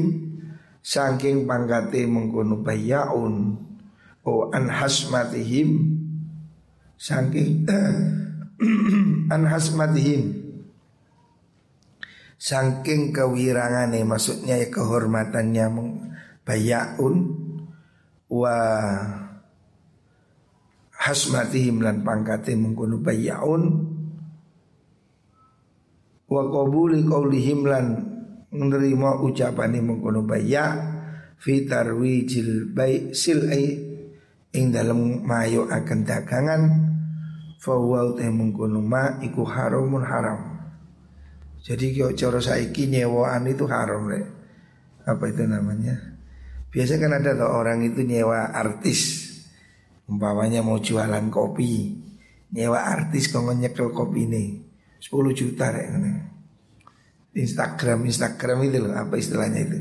saking 0.84 1.50
pangkate 1.50 2.06
mengkono 2.06 2.62
bayaun 2.62 3.58
o 4.22 4.52
an 4.54 4.70
hasmatihim 4.70 5.97
saking 6.98 7.64
an 9.34 9.42
hasmatihim. 9.46 10.44
Saking 12.38 13.14
kewirangane 13.18 14.06
maksudnya 14.06 14.62
ya 14.62 14.70
kehormatannya 14.70 15.66
bayaun 16.46 17.34
wa 18.30 18.58
hasmatihim 20.98 21.82
lan 21.82 22.06
pangkate 22.06 22.54
mengkono 22.54 23.02
bayaun 23.02 23.64
wa 26.28 26.44
qabuli 26.52 27.08
qaulihim 27.08 27.64
lan 27.66 27.86
menerima 28.52 29.24
ucapane 29.24 29.80
mengkono 29.80 30.28
baya 30.28 30.76
fi 31.40 31.64
tarwijil 31.64 32.70
bai 32.76 33.16
silai 33.16 33.97
ing 34.56 34.72
dalam 34.72 35.26
mayo 35.26 35.68
akan 35.68 36.00
dagangan 36.06 36.62
fa 37.58 37.74
wa 37.74 38.14
mengkono 38.16 38.80
ma 38.80 39.20
iku 39.20 39.44
haramun 39.44 40.06
haram 40.06 40.58
jadi 41.68 41.92
kalau 42.00 42.16
cara 42.16 42.40
saiki 42.40 42.88
nyewaan 42.88 43.44
itu 43.44 43.68
haram 43.68 44.08
le. 44.08 44.24
Apa 45.04 45.28
itu 45.28 45.44
namanya? 45.44 46.00
Biasa 46.72 46.96
kan 46.96 47.12
ada 47.12 47.36
tuh 47.36 47.52
orang 47.52 47.84
itu 47.84 48.08
nyewa 48.08 48.56
artis. 48.56 49.28
Umpamanya 50.08 50.64
mau 50.64 50.80
jualan 50.80 51.28
kopi. 51.28 51.92
Nyewa 52.56 52.88
artis 52.88 53.28
kalau 53.28 53.52
nyekel 53.52 53.92
kopi 53.92 54.32
ini 54.32 54.64
10 55.04 55.12
juta 55.36 55.76
deh. 55.76 55.88
Instagram 57.36 58.08
Instagram 58.08 58.58
itu 58.64 58.88
loh 58.88 58.96
apa 58.96 59.20
istilahnya 59.20 59.60
itu 59.68 59.78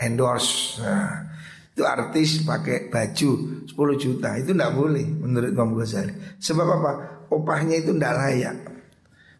endorse. 0.00 0.80
Nah, 0.80 1.28
itu 1.72 1.82
artis 1.88 2.44
pakai 2.44 2.92
baju 2.92 3.30
10 3.64 3.72
juta 3.96 4.36
itu 4.36 4.52
tidak 4.52 4.76
boleh 4.76 5.08
menurut 5.08 5.50
Imam 5.56 5.72
Ghazali. 5.72 6.12
Sebab 6.36 6.68
apa? 6.68 6.92
Opahnya 7.32 7.80
itu 7.80 7.96
tidak 7.96 8.12
layak. 8.20 8.56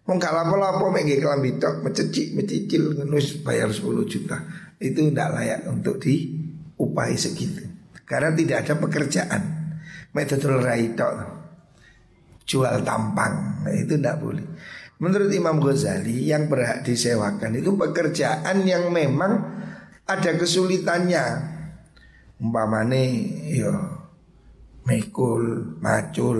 Wong 0.09 0.17
gak 0.19 0.35
lapo-lapo 0.35 0.89
mek 0.91 1.07
nggih 1.07 1.21
kelambi 1.23 1.61
tok 1.61 1.85
mececik 1.87 2.35
mecicil 2.35 3.05
nus 3.05 3.39
bayar 3.45 3.69
10 3.69 3.85
juta. 4.09 4.49
Itu 4.81 5.13
tidak 5.13 5.29
layak 5.37 5.61
untuk 5.69 6.01
diupahi 6.01 7.15
segitu. 7.21 7.69
Karena 8.09 8.33
tidak 8.33 8.67
ada 8.67 8.75
pekerjaan. 8.81 9.43
Metode 10.17 10.49
rai 10.57 10.91
tok. 10.97 11.15
Jual 12.49 12.83
tampang. 12.83 13.63
Nah, 13.63 13.73
itu 13.77 13.95
tidak 13.95 14.19
boleh. 14.19 14.43
Menurut 14.99 15.31
Imam 15.31 15.61
Ghazali 15.61 16.33
yang 16.33 16.49
berhak 16.49 16.83
disewakan 16.83 17.61
itu 17.61 17.77
pekerjaan 17.77 18.65
yang 18.67 18.89
memang 18.89 19.33
ada 20.09 20.31
kesulitannya. 20.35 21.25
Umpamane 22.43 23.05
yo 23.55 23.71
mekul, 24.83 25.79
macul, 25.79 26.39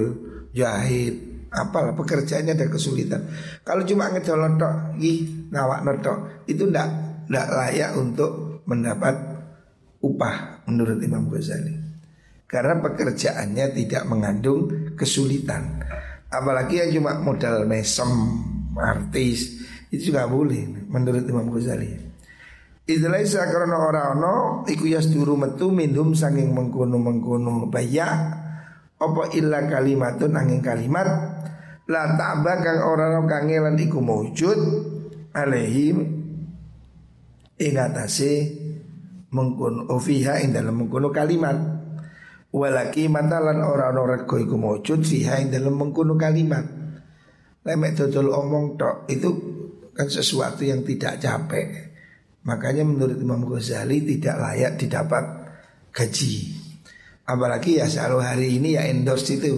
jahit, 0.51 1.47
apalah 1.53 1.95
pekerjaannya 1.95 2.59
ada 2.59 2.67
kesulitan. 2.67 3.23
Kalau 3.63 3.87
cuma 3.87 4.11
ngejolot 4.11 4.59
tok, 4.59 4.75
ih 4.99 5.49
ngawak 5.53 5.81
notok 5.87 6.19
itu 6.51 6.67
ndak 6.67 6.89
ndak 7.29 7.47
layak 7.55 7.95
untuk 7.95 8.65
mendapat 8.67 9.15
upah 10.03 10.67
menurut 10.67 10.99
Imam 10.99 11.31
Ghazali. 11.31 11.79
Karena 12.51 12.83
pekerjaannya 12.85 13.67
tidak 13.73 14.03
mengandung 14.05 14.93
kesulitan. 14.93 15.81
Apalagi 16.29 16.85
yang 16.85 17.01
cuma 17.01 17.17
modal 17.21 17.65
mesem, 17.65 18.09
artis 18.77 19.63
itu 19.89 20.13
juga 20.13 20.29
boleh 20.29 20.89
menurut 20.89 21.25
Imam 21.25 21.49
Ghazali. 21.49 22.12
Istilah 22.83 23.47
karena 23.47 23.79
orang 23.79 24.19
no 24.19 24.35
iku 24.67 24.91
yasduru 24.91 25.39
metu 25.39 25.71
minum 25.71 26.19
sanging 26.19 26.51
mengkono 26.51 26.99
mengkono 26.99 27.71
bayak 27.71 28.43
apa 28.99 29.23
illa 29.39 29.63
kalimatun 29.71 30.35
angin 30.35 30.59
kalimat? 30.59 31.07
La 31.87 32.19
ta'ba 32.19 32.59
kang 32.59 32.83
ora 32.83 33.15
ana 33.15 33.23
kangelan 33.23 33.79
iku 33.79 34.03
maujud 34.03 34.59
alaihim 35.31 35.97
ing 37.59 37.75
atase 37.79 38.51
mengkun 39.31 39.87
ofiha 39.87 40.43
ing 40.43 40.51
dalam 40.51 40.83
mengkono 40.83 41.15
kalimat. 41.15 41.55
Walaki 42.51 43.07
matalan 43.07 43.63
ora 43.63 43.95
ana 43.95 44.03
rego 44.03 44.43
iku 44.43 44.59
maujud 44.59 45.07
fiha 45.07 45.39
ing 45.39 45.55
dalam 45.55 45.79
mengkono 45.79 46.19
kalimat. 46.19 46.67
Lemek 47.63 47.95
dodol 47.95 48.35
omong 48.35 48.75
tok 48.75 49.07
itu 49.07 49.31
kan 49.95 50.11
sesuatu 50.11 50.67
yang 50.67 50.83
tidak 50.83 51.23
capek. 51.23 51.92
Makanya 52.43 52.83
menurut 52.83 53.19
Imam 53.23 53.47
Ghazali 53.47 54.03
tidak 54.03 54.37
layak 54.43 54.73
didapat 54.75 55.25
gaji. 55.95 56.59
Apalagi 57.23 57.79
ya 57.79 57.87
selalu 57.87 58.19
hari 58.19 58.49
ini 58.59 58.75
ya 58.75 58.83
endorse 58.91 59.39
itu. 59.39 59.55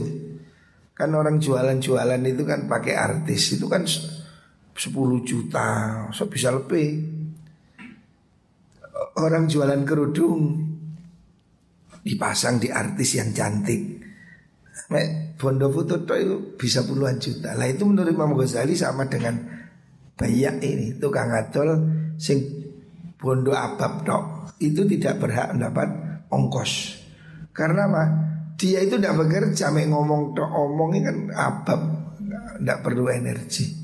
Kan 0.92 1.10
orang 1.16 1.40
jualan-jualan 1.40 2.22
itu 2.28 2.42
kan 2.44 2.68
pakai 2.68 2.94
artis 2.94 3.56
itu 3.56 3.66
kan 3.66 3.82
10 3.82 4.76
juta, 5.24 5.68
so 6.12 6.28
bisa 6.28 6.52
lebih. 6.52 7.02
Orang 9.18 9.50
jualan 9.50 9.82
kerudung 9.82 10.60
dipasang 12.04 12.60
di 12.60 12.68
artis 12.68 13.16
yang 13.16 13.32
cantik. 13.32 13.82
Mek 14.92 15.38
bondo 15.40 15.72
foto 15.72 15.96
itu 16.14 16.54
bisa 16.60 16.84
puluhan 16.84 17.16
juta. 17.16 17.56
Lah 17.56 17.64
itu 17.64 17.88
menurut 17.88 18.12
Imam 18.12 18.36
Ghazali 18.36 18.76
sama 18.76 19.08
dengan 19.08 19.40
bayak 20.14 20.62
ini 20.62 20.94
tukang 21.00 21.32
adol 21.32 21.90
sing 22.20 22.63
bondo 23.24 23.56
abab 23.56 24.04
tok 24.04 24.24
itu 24.60 24.84
tidak 24.84 25.24
berhak 25.24 25.56
mendapat 25.56 25.88
ongkos. 26.28 27.00
Karena 27.56 27.88
apa? 27.88 28.04
Dia 28.54 28.84
itu 28.84 29.00
tidak 29.00 29.24
bekerja, 29.24 29.72
mek 29.72 29.88
ngomong 29.88 30.37
tok 30.37 30.50
omongnya 30.52 31.10
kan 31.10 31.16
abab, 31.32 31.80
tidak 32.60 32.78
perlu 32.84 33.08
energi. 33.10 33.82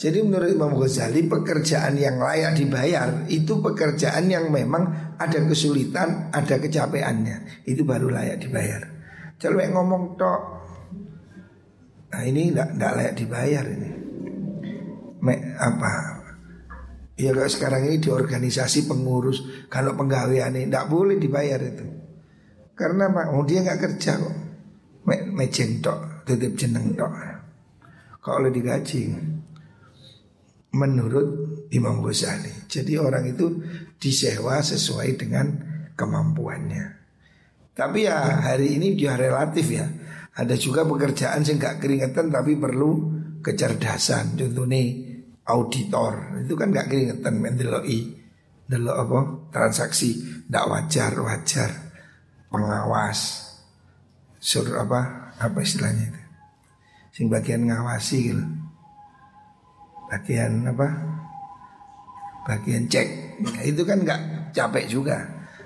Jadi 0.00 0.24
menurut 0.24 0.48
Imam 0.48 0.72
Ghazali 0.80 1.28
pekerjaan 1.28 2.00
yang 2.00 2.16
layak 2.16 2.56
dibayar 2.56 3.28
itu 3.28 3.60
pekerjaan 3.60 4.32
yang 4.32 4.48
memang 4.48 5.14
ada 5.20 5.38
kesulitan, 5.44 6.32
ada 6.32 6.56
kecapeannya. 6.56 7.68
Itu 7.68 7.84
baru 7.84 8.08
layak 8.08 8.40
dibayar. 8.40 8.82
Kalau 9.36 9.60
ngomong 9.60 10.16
tok 10.16 10.40
Nah 12.10 12.26
ini 12.26 12.50
tidak 12.50 12.92
layak 12.98 13.14
dibayar 13.14 13.64
ini 13.70 13.90
Me, 15.22 15.36
Apa 15.54 16.19
Ya 17.20 17.36
kalau 17.36 17.52
sekarang 17.52 17.84
ini 17.84 18.00
di 18.00 18.08
organisasi 18.08 18.88
pengurus 18.88 19.68
Kalau 19.68 19.92
penggawean 19.92 20.56
ini 20.56 20.72
tidak 20.72 20.88
boleh 20.88 21.20
dibayar 21.20 21.60
itu 21.60 21.84
Karena 22.72 23.12
apa? 23.12 23.36
Oh 23.36 23.44
dia 23.44 23.60
nggak 23.60 23.80
kerja 23.80 24.16
kok 24.16 24.36
Me, 25.04 25.28
Mejeng 25.28 25.84
tok 25.84 26.24
Titip 26.24 26.56
jeneng 26.56 26.96
tok 26.96 27.12
Kalau 28.24 28.48
digaji 28.48 29.12
menurut 30.74 31.28
Imam 31.74 32.02
Ghazali. 32.02 32.66
Jadi 32.70 32.94
orang 32.98 33.26
itu 33.26 33.58
disewa 33.98 34.62
sesuai 34.62 35.18
dengan 35.18 35.46
kemampuannya. 35.98 36.86
Tapi 37.74 38.06
ya 38.06 38.44
hari 38.50 38.78
ini 38.78 38.94
dia 38.94 39.18
relatif 39.18 39.66
ya. 39.70 39.86
Ada 40.30 40.54
juga 40.54 40.86
pekerjaan 40.86 41.42
yang 41.42 41.58
gak 41.58 41.82
keringetan 41.82 42.30
tapi 42.30 42.54
perlu 42.54 43.18
kecerdasan. 43.42 44.38
Contohnya 44.38 45.09
auditor. 45.50 46.42
Itu 46.46 46.54
kan 46.54 46.70
gak 46.70 46.90
keringetan 46.90 47.38
mendeloi 47.38 47.98
delok 48.70 48.96
apa 48.96 49.18
transaksi. 49.50 50.44
Tidak 50.46 50.64
wajar 50.70 51.12
wajar. 51.18 51.70
Pengawas. 52.50 53.50
Suruh 54.40 54.80
apa 54.82 55.32
apa 55.36 55.58
istilahnya 55.60 56.10
itu? 56.10 56.22
Sing 57.10 57.26
bagian 57.28 57.68
ngawasi 57.68 58.18
gitu 58.32 58.44
bagian 60.10 60.66
apa? 60.66 60.88
Bagian 62.50 62.90
cek. 62.90 63.38
Nah, 63.46 63.62
itu 63.62 63.86
kan 63.86 64.02
nggak 64.02 64.20
capek 64.50 64.84
juga. 64.90 65.16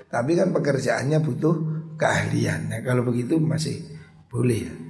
Tapi 0.05 0.37
kan 0.37 0.53
pekerjaannya 0.53 1.17
butuh 1.25 1.55
keahlian. 1.97 2.69
Nah, 2.69 2.79
kalau 2.85 3.01
begitu 3.01 3.41
masih 3.41 3.81
boleh 4.29 4.85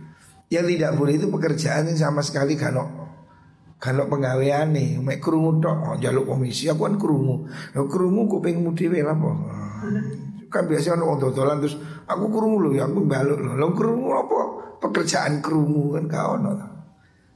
yang 0.50 0.66
tidak 0.70 0.94
boleh 0.94 1.18
itu 1.18 1.28
pekerjaan 1.30 1.90
yang 1.90 1.98
sama 1.98 2.22
sekali 2.22 2.54
kalau 2.54 3.05
kalau 3.80 4.08
penggawean 4.08 4.72
nih 4.72 4.98
mek 5.00 5.20
kerungu 5.20 5.60
tok 5.60 5.78
oh, 5.94 5.96
jaluk 6.00 6.26
komisi 6.26 6.72
aku 6.72 6.88
kan 6.88 6.96
kerungu 6.96 7.46
lo 7.48 7.82
kerungu 7.92 8.22
kupingmu 8.32 8.72
dhewe 8.74 9.00
lah 9.04 9.16
po 9.16 9.32
kan 10.54 10.64
biasa 10.66 10.96
ono 10.96 11.04
wong 11.12 11.20
dodolan 11.20 11.60
terus 11.60 11.76
aku 12.08 12.32
kerungu 12.32 12.58
lo 12.64 12.70
ya 12.72 12.88
aku 12.88 13.04
baluk 13.04 13.40
lo 13.40 13.52
lo 13.60 13.68
kerungu 13.76 14.10
apa 14.16 14.40
pekerjaan 14.80 15.44
kerungu 15.44 16.00
kan 16.00 16.06
kau 16.08 16.32
ono 16.40 16.76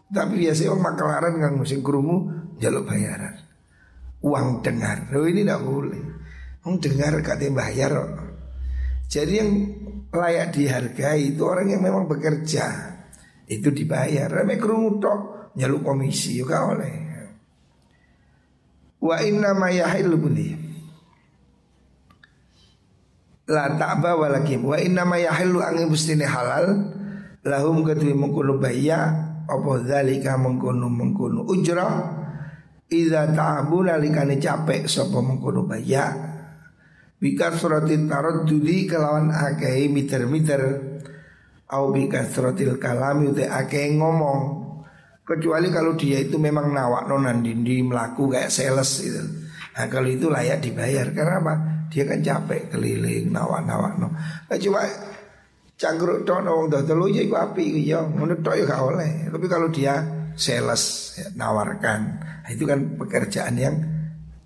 tapi 0.09 0.41
biasanya 0.41 0.73
orang 0.73 0.83
makelaran 0.89 1.33
nggak 1.37 1.53
musim 1.53 1.79
kerungu 1.85 2.17
jaluk 2.57 2.89
bayaran. 2.89 3.37
Uang 4.25 4.65
dengar. 4.65 5.05
Loh 5.13 5.29
ini 5.29 5.45
tidak 5.45 5.61
boleh. 5.61 6.01
Uang 6.65 6.81
dengar 6.81 7.13
katanya 7.21 7.63
bayar. 7.63 7.93
Jadi 9.05 9.33
yang 9.37 9.51
layak 10.09 10.53
dihargai 10.53 11.33
itu 11.33 11.41
orang 11.45 11.69
yang 11.69 11.81
memang 11.85 12.09
bekerja. 12.09 12.97
Itu 13.45 13.69
dibayar. 13.69 14.27
Rame 14.29 14.57
kerungu 14.57 14.97
tok 14.97 15.19
jaluk 15.55 15.81
komisi 15.85 16.37
juga 16.37 16.69
oleh. 16.69 16.93
Wa 18.99 19.23
inna 19.23 19.55
ma 19.55 19.71
yahilu 19.71 20.15
budi. 20.19 20.49
La 23.49 23.65
ta'ba 23.73 24.13
walakim 24.13 24.61
Wa 24.67 24.77
inna 24.77 25.07
ma 25.07 25.17
yahilu 25.17 25.63
angin 25.63 25.89
bustine 25.89 26.27
halal. 26.27 26.97
Lahum 27.47 27.87
kedui 27.87 28.11
mengkulu 28.11 28.59
bayya 28.59 28.99
apa 29.47 29.71
zalika 29.87 30.35
mengkono 30.35 30.91
mengkono 30.91 31.47
ujra. 31.47 31.87
Idza 32.89 33.31
ta'abu 33.31 33.85
nalikane 33.85 34.41
capek 34.41 34.89
sapa 34.89 35.21
mengkono 35.23 35.63
baya 35.63 36.29
bika 37.19 37.51
suratin 37.51 38.07
taraddudi 38.07 38.87
kelawan 38.87 39.29
akeh 39.29 39.91
miter-miter 39.91 40.61
au 41.67 41.91
bika 41.91 42.23
suratil 42.31 42.79
kalami 42.79 43.35
uti 43.35 43.43
akeh 43.43 43.99
ngomong 43.99 44.68
kecuali 45.29 45.69
kalau 45.69 45.93
dia 45.93 46.25
itu 46.25 46.41
memang 46.41 46.73
nawak 46.73 47.05
nonan 47.05 47.45
dindi 47.45 47.85
melaku 47.85 48.33
kayak 48.33 48.49
sales 48.49 49.05
gitu. 49.05 49.21
Nah 49.77 49.85
kalau 49.85 50.09
itu 50.09 50.25
layak 50.25 50.65
dibayar. 50.65 51.05
Karena 51.13 51.37
apa? 51.37 51.53
Dia 51.93 52.09
kan 52.09 52.25
capek 52.25 52.73
keliling 52.73 53.29
nawak 53.29 53.65
nawak 53.65 53.97
no 53.97 54.09
nah, 54.13 54.57
cuma 54.57 54.81
cangkruk 55.77 56.25
tok 56.27 56.45
wong 56.45 56.69
dodol 56.69 57.09
ya 57.09 57.23
iku 57.23 57.39
api 57.39 57.61
iku 57.71 57.79
ya 57.81 57.99
ngono 58.01 58.41
ya 58.41 58.63
gak 58.65 58.81
oleh. 58.81 59.11
Tapi 59.29 59.45
kalau 59.45 59.69
dia 59.69 60.01
sales 60.39 61.15
ya, 61.19 61.27
nawarkan, 61.35 61.99
nah, 62.23 62.49
itu 62.49 62.63
kan 62.63 62.79
pekerjaan 62.95 63.55
yang 63.59 63.75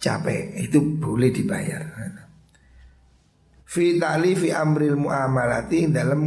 capek, 0.01 0.57
itu 0.57 0.81
boleh 0.97 1.29
dibayar. 1.29 1.85
Fi 3.73 3.97
fi 4.37 4.49
amril 4.53 4.97
muamalati 4.97 5.89
dalam 5.89 6.21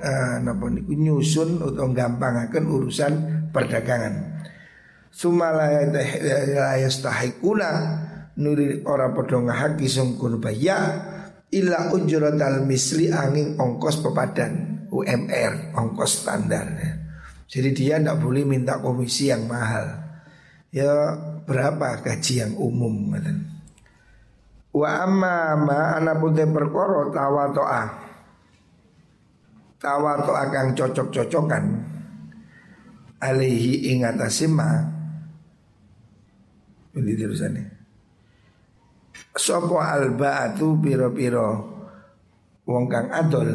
uh, 0.00 0.36
napa 0.44 0.66
nyusun 0.72 1.56
atau 1.56 1.88
gampangaken 1.88 2.64
urusan 2.68 3.12
perdagangan. 3.50 4.42
Sumala 5.10 5.66
yastahikuna 6.78 7.70
nuri 8.38 8.86
ora 8.86 9.10
padha 9.10 9.42
ngahaki 9.42 9.90
sungkun 9.90 10.38
bayar 10.38 11.10
illa 11.50 11.90
ujratal 11.90 12.62
misli 12.62 13.10
angin 13.10 13.58
ongkos 13.58 14.00
pepadan 14.00 14.86
UMR 14.88 15.74
ongkos 15.74 16.24
standar. 16.24 16.66
Jadi 17.50 17.74
dia 17.74 17.98
tidak 17.98 18.22
boleh 18.22 18.46
minta 18.46 18.78
komisi 18.78 19.26
yang 19.26 19.50
mahal. 19.50 19.98
Ya 20.70 21.18
berapa 21.42 21.98
gaji 21.98 22.46
yang 22.46 22.54
umum. 22.54 23.10
Wa 24.70 25.02
amma 25.02 25.58
ma 25.58 25.98
ana 25.98 26.14
putih 26.14 26.46
perkara 26.46 27.10
tawatoa. 27.10 27.82
Tawatoa 29.82 30.42
kang 30.54 30.78
cocok-cocokan 30.78 31.64
alaihi 33.20 33.92
ing 33.92 34.02
atasima. 34.02 34.88
Ini 36.96 37.12
terusannya. 37.14 37.64
Sopo 39.36 39.78
albaatu 39.78 40.80
piro-piro. 40.80 41.48
Wong 42.66 42.84
kang 42.90 43.08
adol. 43.14 43.50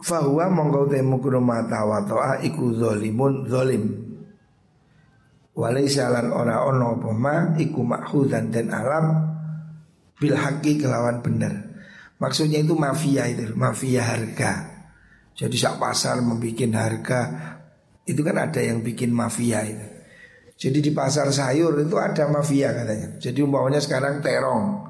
Fahuwa 0.00 0.48
mongkau 0.48 0.88
temu 0.88 1.20
kurma 1.20 1.68
tawatoa 1.68 2.40
iku 2.40 2.72
zolimun 2.72 3.44
zolim. 3.44 3.84
Walai 5.52 5.92
salan 5.92 6.32
ora 6.32 6.64
ono 6.64 6.96
poma 6.96 7.52
iku 7.60 7.84
makhudan 7.84 8.48
dan 8.48 8.72
alam. 8.72 9.28
Bil 10.20 10.36
haki 10.36 10.76
kelawan 10.76 11.24
benar 11.24 11.70
Maksudnya 12.20 12.60
itu 12.60 12.76
mafia 12.76 13.24
itu 13.24 13.56
Mafia 13.56 14.04
harga 14.04 14.69
Jadi 15.40 15.56
sak 15.56 15.80
pasar 15.80 16.20
membuat 16.20 16.68
harga 16.76 17.20
Itu 18.04 18.20
kan 18.20 18.36
ada 18.36 18.60
yang 18.60 18.84
bikin 18.84 19.08
mafia 19.08 19.64
itu 19.64 20.00
jadi 20.60 20.78
di 20.84 20.92
pasar 20.92 21.32
sayur 21.32 21.72
itu 21.80 21.96
ada 21.96 22.28
mafia 22.28 22.68
katanya. 22.76 23.16
Jadi 23.16 23.40
umpamanya 23.40 23.80
sekarang 23.80 24.20
terong 24.20 24.84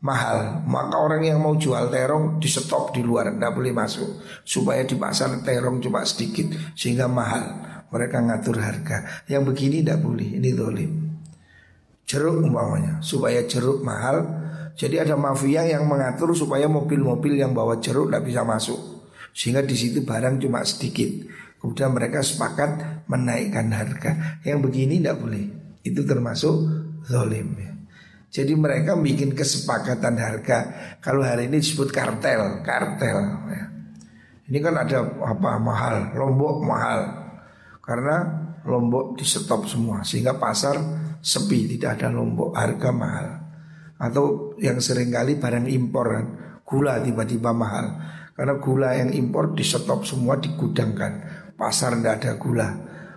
mahal, 0.00 0.64
maka 0.64 0.96
orang 0.96 1.28
yang 1.28 1.44
mau 1.44 1.60
jual 1.60 1.92
terong 1.92 2.40
di 2.40 2.48
stop 2.48 2.96
di 2.96 3.04
luar, 3.04 3.36
tidak 3.36 3.52
boleh 3.52 3.76
masuk 3.76 4.24
supaya 4.48 4.80
di 4.88 4.96
pasar 4.96 5.44
terong 5.44 5.84
cuma 5.84 6.00
sedikit 6.08 6.56
sehingga 6.72 7.04
mahal. 7.04 7.44
Mereka 7.92 8.16
ngatur 8.16 8.56
harga. 8.64 9.28
Yang 9.28 9.42
begini 9.52 9.76
tidak 9.84 10.00
boleh, 10.00 10.28
ini 10.40 10.50
dolim. 10.56 10.92
Jeruk 12.08 12.40
umpamanya 12.40 13.04
supaya 13.04 13.44
jeruk 13.44 13.84
mahal. 13.84 14.24
Jadi 14.72 15.04
ada 15.04 15.20
mafia 15.20 15.68
yang 15.68 15.84
mengatur 15.84 16.32
supaya 16.32 16.64
mobil-mobil 16.64 17.36
yang 17.36 17.52
bawa 17.52 17.76
jeruk 17.76 18.08
tidak 18.08 18.24
bisa 18.24 18.40
masuk. 18.40 18.93
Sehingga 19.34 19.66
di 19.66 19.74
situ 19.74 20.06
barang 20.06 20.38
cuma 20.38 20.62
sedikit. 20.62 21.10
Kemudian 21.58 21.90
mereka 21.90 22.22
sepakat 22.22 23.04
menaikkan 23.10 23.66
harga. 23.74 24.40
Yang 24.46 24.70
begini 24.70 25.02
tidak 25.02 25.18
boleh. 25.18 25.44
Itu 25.82 26.06
termasuk 26.06 26.54
zolim 27.04 27.48
ya. 27.58 27.74
Jadi 28.34 28.50
mereka 28.58 28.98
bikin 28.98 29.34
kesepakatan 29.34 30.18
harga. 30.18 30.58
Kalau 30.98 31.22
hari 31.22 31.46
ini 31.46 31.62
disebut 31.62 31.94
kartel, 31.94 32.66
kartel. 32.66 33.18
Ya. 33.46 33.64
Ini 34.50 34.58
kan 34.58 34.74
ada 34.74 35.06
apa 35.22 35.50
mahal, 35.62 36.18
lombok 36.18 36.66
mahal. 36.66 37.00
Karena 37.78 38.26
lombok 38.66 39.14
di 39.14 39.22
stop 39.22 39.70
semua 39.70 40.02
sehingga 40.02 40.34
pasar 40.34 40.74
sepi, 41.22 41.78
tidak 41.78 42.00
ada 42.00 42.10
lombok, 42.10 42.58
harga 42.58 42.90
mahal. 42.90 43.28
Atau 44.02 44.58
yang 44.58 44.82
sering 44.82 45.14
kali 45.14 45.38
barang 45.38 45.70
impor 45.70 46.08
gula 46.66 46.98
tiba-tiba 47.00 47.54
mahal. 47.54 47.86
Karena 48.34 48.58
gula 48.58 48.98
yang 48.98 49.14
impor 49.14 49.54
di 49.54 49.62
stop 49.62 50.02
semua 50.02 50.42
digudangkan, 50.42 51.12
pasar 51.54 51.94
tidak 51.94 52.14
ada 52.18 52.32
gula. 52.34 52.68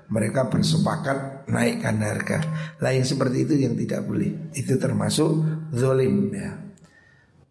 Mereka 0.07 0.47
bersepakat 0.47 1.49
naikkan 1.51 1.99
harga. 1.99 2.39
Lah 2.79 2.95
yang 2.95 3.03
seperti 3.03 3.43
itu 3.43 3.53
yang 3.59 3.75
tidak 3.75 4.07
boleh. 4.07 4.53
Itu 4.55 4.79
termasuk 4.79 5.43
zolim 5.73 6.31
ya. 6.31 6.53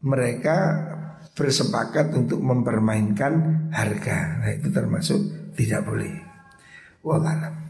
Mereka 0.00 0.58
bersepakat 1.36 2.16
untuk 2.16 2.40
mempermainkan 2.40 3.68
harga. 3.74 4.40
Nah 4.40 4.50
itu 4.56 4.72
termasuk 4.72 5.20
tidak 5.52 5.84
boleh. 5.84 6.16
Wallahualam. 7.04 7.65